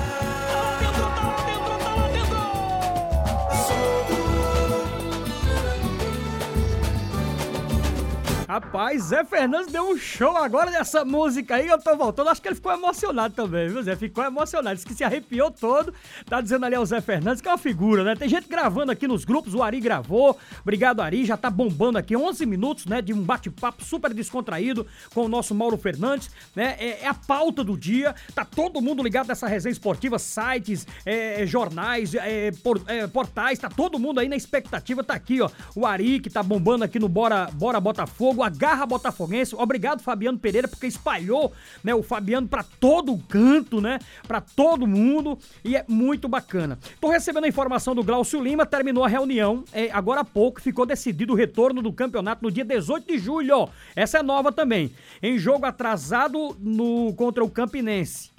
Rapaz, 8.48 9.04
Zé 9.04 9.26
Fernandes 9.26 9.74
deu 9.74 9.90
um 9.90 9.98
show 9.98 10.38
agora 10.38 10.72
dessa 10.72 11.04
música 11.04 11.56
aí, 11.56 11.68
eu 11.68 11.78
tô 11.82 11.98
voltando. 11.98 12.30
Acho 12.30 12.42
que 12.42 12.48
ele 12.48 12.56
ficou 12.56 12.72
emocionado 12.72 13.34
também, 13.34 13.68
viu, 13.68 13.84
Zé? 13.84 13.94
Ficou 13.98 14.24
emocionado. 14.24 14.74
Disse 14.76 14.88
que 14.88 14.94
se 14.94 15.04
arrepiou 15.04 15.52
todo. 15.52 15.94
Tá 16.26 16.40
dizendo 16.40 16.66
ali 16.66 16.74
ao 16.74 16.86
Zé 16.86 17.02
Fernandes 17.02 17.42
que 17.42 17.48
é 17.50 17.52
uma 17.52 17.58
figura, 17.58 18.06
né? 18.06 18.16
Tem 18.16 18.30
gente 18.30 18.48
gravando 18.48 18.90
aqui 18.90 19.06
nos 19.06 19.26
grupos, 19.26 19.54
o 19.54 19.62
Ari 19.62 19.82
gravou. 19.82 20.38
Obrigado, 20.62 21.02
Ari. 21.02 21.26
Já 21.26 21.36
tá 21.36 21.50
bombando 21.50 21.98
aqui 21.98 22.16
11 22.16 22.46
minutos, 22.46 22.86
né? 22.86 23.02
De 23.02 23.12
um 23.12 23.22
bate-papo 23.22 23.84
super 23.84 24.14
descontraído 24.14 24.88
com 25.14 25.26
o 25.26 25.28
nosso 25.28 25.54
Mauro 25.54 25.78
Fernandes, 25.78 26.32
né? 26.56 26.78
É, 26.80 27.04
é 27.04 27.08
a 27.08 27.14
pauta 27.14 27.66
do 27.66 27.78
dia. 27.78 28.16
Tá 28.34 28.46
todo 28.46 28.82
mundo 28.82 29.04
ligado 29.04 29.28
nessa 29.28 29.46
resenha 29.48 29.74
esportiva, 29.74 30.18
sites, 30.18 30.88
é, 31.06 31.46
jornais, 31.46 32.16
é, 32.16 32.52
por- 32.64 32.82
é, 32.88 33.08
portais. 33.08 33.60
Tá 33.60 33.68
todo 33.68 34.00
mundo 34.00 34.22
aí 34.22 34.30
na 34.30 34.38
expectativa. 34.38 35.04
Tá 35.04 35.16
aqui, 35.16 35.42
ó. 35.42 35.50
O 35.76 35.86
Ari 35.86 36.22
que 36.22 36.30
tá 36.30 36.42
bombando 36.42 36.86
aqui 36.86 36.98
no 36.98 37.10
Bora, 37.10 37.50
Bora 37.52 37.82
Botafogo. 37.82 38.37
A 38.43 38.50
Garra 38.50 38.86
Botafoguense. 38.86 39.56
Obrigado, 39.56 40.02
Fabiano 40.02 40.38
Pereira, 40.38 40.67
porque 40.67 40.88
espalhou, 40.88 41.54
né, 41.84 41.93
o 41.93 42.04
Fabiano 42.04 42.47
pra 42.47 42.63
todo 42.63 43.13
o 43.13 43.19
canto, 43.19 43.82
né? 43.82 44.00
Pra 44.28 44.41
todo 44.41 44.88
mundo. 44.88 45.38
E 45.63 45.76
é 45.76 45.86
muito 45.88 46.28
bacana. 46.28 46.78
Tô 47.00 47.10
recebendo 47.10 47.45
a 47.45 47.47
informação 47.47 47.93
do 47.93 48.04
Glaucio 48.04 48.41
Lima. 48.41 48.65
Terminou 48.65 49.04
a 49.04 49.08
reunião. 49.08 49.63
É, 49.71 49.89
agora 49.91 50.21
há 50.21 50.26
pouco 50.26 50.62
ficou 50.62 50.86
decidido 50.86 51.34
o 51.34 51.36
retorno 51.36 51.82
do 51.82 51.93
campeonato 51.93 52.43
no 52.43 52.52
dia 52.52 52.65
18 52.65 53.08
de 53.08 53.17
julho. 53.17 53.69
Essa 53.95 54.19
é 54.19 54.23
nova 54.23 54.52
também. 54.52 54.91
Em 55.21 55.38
jogo 55.38 55.65
atrasado 55.65 56.56
no 56.60 57.13
contra 57.15 57.43
o 57.43 57.50
Campinense 57.50 58.38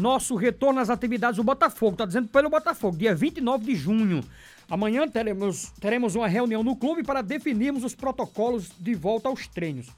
nosso 0.00 0.34
retorno 0.34 0.80
às 0.80 0.90
atividades 0.90 1.36
do 1.36 1.44
Botafogo. 1.44 1.96
Tá 1.96 2.06
dizendo 2.06 2.28
pelo 2.28 2.48
Botafogo, 2.48 2.96
dia 2.96 3.14
29 3.14 3.64
de 3.64 3.74
junho. 3.74 4.24
Amanhã 4.70 5.08
teremos, 5.08 5.72
teremos 5.80 6.14
uma 6.14 6.28
reunião 6.28 6.62
no 6.62 6.76
clube 6.76 7.02
para 7.02 7.22
definirmos 7.22 7.82
os 7.82 7.92
protocolos 7.92 8.70
de 8.78 8.94
volta 8.94 9.28
aos 9.28 9.48
treinos. 9.48 9.88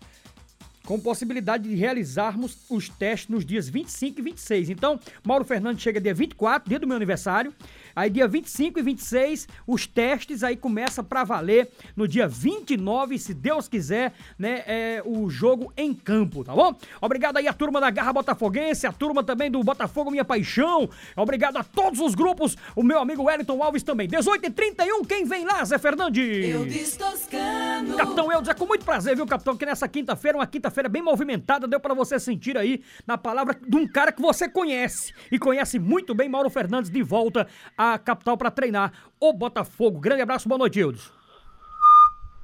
Com 0.86 0.98
possibilidade 0.98 1.68
de 1.68 1.74
realizarmos 1.74 2.56
os 2.70 2.88
testes 2.88 3.28
nos 3.28 3.44
dias 3.44 3.68
25 3.68 4.18
e 4.18 4.22
26. 4.22 4.70
Então, 4.70 4.98
Mauro 5.22 5.44
Fernandes 5.44 5.82
chega 5.82 6.00
dia 6.00 6.14
24, 6.14 6.70
dia 6.70 6.78
do 6.78 6.86
meu 6.86 6.96
aniversário. 6.96 7.54
Aí, 7.94 8.10
dia 8.10 8.26
25 8.26 8.78
e 8.78 8.82
26, 8.82 9.48
os 9.66 9.86
testes 9.86 10.42
aí 10.42 10.56
começa 10.56 11.02
pra 11.02 11.24
valer 11.24 11.68
no 11.96 12.08
dia 12.08 12.26
29, 12.26 13.18
se 13.18 13.34
Deus 13.34 13.68
quiser, 13.68 14.12
né? 14.38 14.62
É, 14.66 15.02
o 15.04 15.28
jogo 15.30 15.72
em 15.76 15.92
campo, 15.92 16.44
tá 16.44 16.54
bom? 16.54 16.74
Obrigado 17.00 17.36
aí 17.36 17.46
a 17.46 17.52
turma 17.52 17.80
da 17.80 17.90
Garra 17.90 18.12
Botafoguense, 18.12 18.86
a 18.86 18.92
turma 18.92 19.22
também 19.22 19.50
do 19.50 19.62
Botafogo 19.62 20.10
Minha 20.10 20.24
Paixão. 20.24 20.88
Obrigado 21.16 21.56
a 21.56 21.64
todos 21.64 22.00
os 22.00 22.14
grupos, 22.14 22.56
o 22.74 22.82
meu 22.82 22.98
amigo 22.98 23.24
Wellington 23.24 23.62
Alves 23.62 23.82
também. 23.82 24.08
18 24.08 24.46
e 24.46 24.50
31, 24.50 25.04
quem 25.04 25.24
vem 25.24 25.44
lá, 25.44 25.64
Zé 25.64 25.78
Fernandes? 25.78 26.48
Eudes 26.48 26.96
Toscano. 26.96 27.96
Capitão 27.96 28.32
Eudes, 28.32 28.48
é 28.48 28.54
com 28.54 28.66
muito 28.66 28.84
prazer, 28.84 29.16
viu, 29.16 29.26
Capitão? 29.26 29.56
Que 29.56 29.66
nessa 29.66 29.88
quinta-feira, 29.88 30.38
uma 30.38 30.46
quinta-feira 30.46 30.88
bem 30.88 31.02
movimentada, 31.02 31.66
deu 31.66 31.80
pra 31.80 31.94
você 31.94 32.18
sentir 32.18 32.56
aí 32.56 32.82
na 33.06 33.18
palavra 33.18 33.58
de 33.66 33.76
um 33.76 33.86
cara 33.86 34.12
que 34.12 34.22
você 34.22 34.48
conhece 34.48 35.12
e 35.30 35.38
conhece 35.38 35.78
muito 35.78 36.14
bem, 36.14 36.28
Mauro 36.28 36.50
Fernandes, 36.50 36.90
de 36.90 37.02
volta 37.02 37.46
à 37.82 37.98
capital 37.98 38.36
pra 38.36 38.50
treinar 38.50 38.92
o 39.20 39.32
Botafogo. 39.32 39.98
Grande 40.00 40.22
abraço, 40.22 40.48
boa 40.48 40.58
noite, 40.58 40.78
Eudes. 40.78 41.12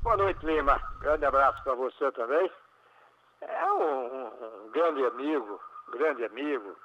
Boa 0.03 0.17
noite, 0.17 0.45
Lima. 0.45 0.81
Grande 1.01 1.25
abraço 1.25 1.63
para 1.63 1.75
você 1.75 2.11
também. 2.13 2.51
É 3.41 3.73
um, 3.73 4.07
um- 4.07 4.65
um 4.67 4.71
grande 4.71 5.05
amigo, 5.07 5.61
grande 5.93 6.25
amigo, 6.25 6.77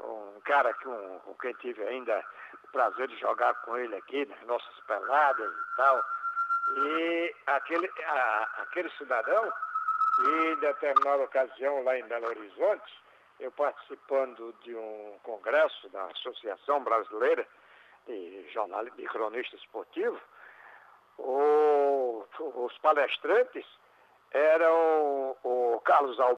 um 0.00 0.40
cara 0.44 0.72
com, 0.74 1.18
com 1.24 1.34
quem 1.34 1.52
tive 1.54 1.82
ainda 1.82 2.24
o 2.64 2.68
prazer 2.72 3.08
de 3.08 3.18
jogar 3.18 3.52
com 3.62 3.76
ele 3.76 3.94
aqui 3.96 4.24
nas 4.26 4.40
nossas 4.46 4.80
peladas 4.86 5.52
e 5.52 5.76
tal. 5.76 6.02
E 6.76 7.34
aquele, 7.46 7.90
a- 8.06 8.48
aquele 8.62 8.90
cidadão, 8.92 9.52
e 10.24 10.52
em 10.52 10.56
determinada 10.60 11.22
ocasião 11.24 11.82
lá 11.84 11.98
em 11.98 12.06
Belo 12.06 12.28
Horizonte, 12.28 13.00
eu 13.40 13.50
participando 13.52 14.54
de 14.62 14.74
um 14.74 15.18
congresso 15.22 15.88
da 15.90 16.04
Associação 16.06 16.82
Brasileira 16.84 17.46
de 18.12 18.50
Jornalismo 18.52 18.96
de 18.98 19.06
Cronista 19.06 19.56
Esportivo, 19.56 20.18
o- 21.18 22.24
os 22.38 22.78
palestrantes 22.78 23.64
eram 24.32 25.36
o 25.42 25.80
Carlos 25.84 26.20
Alberto. 26.20 26.28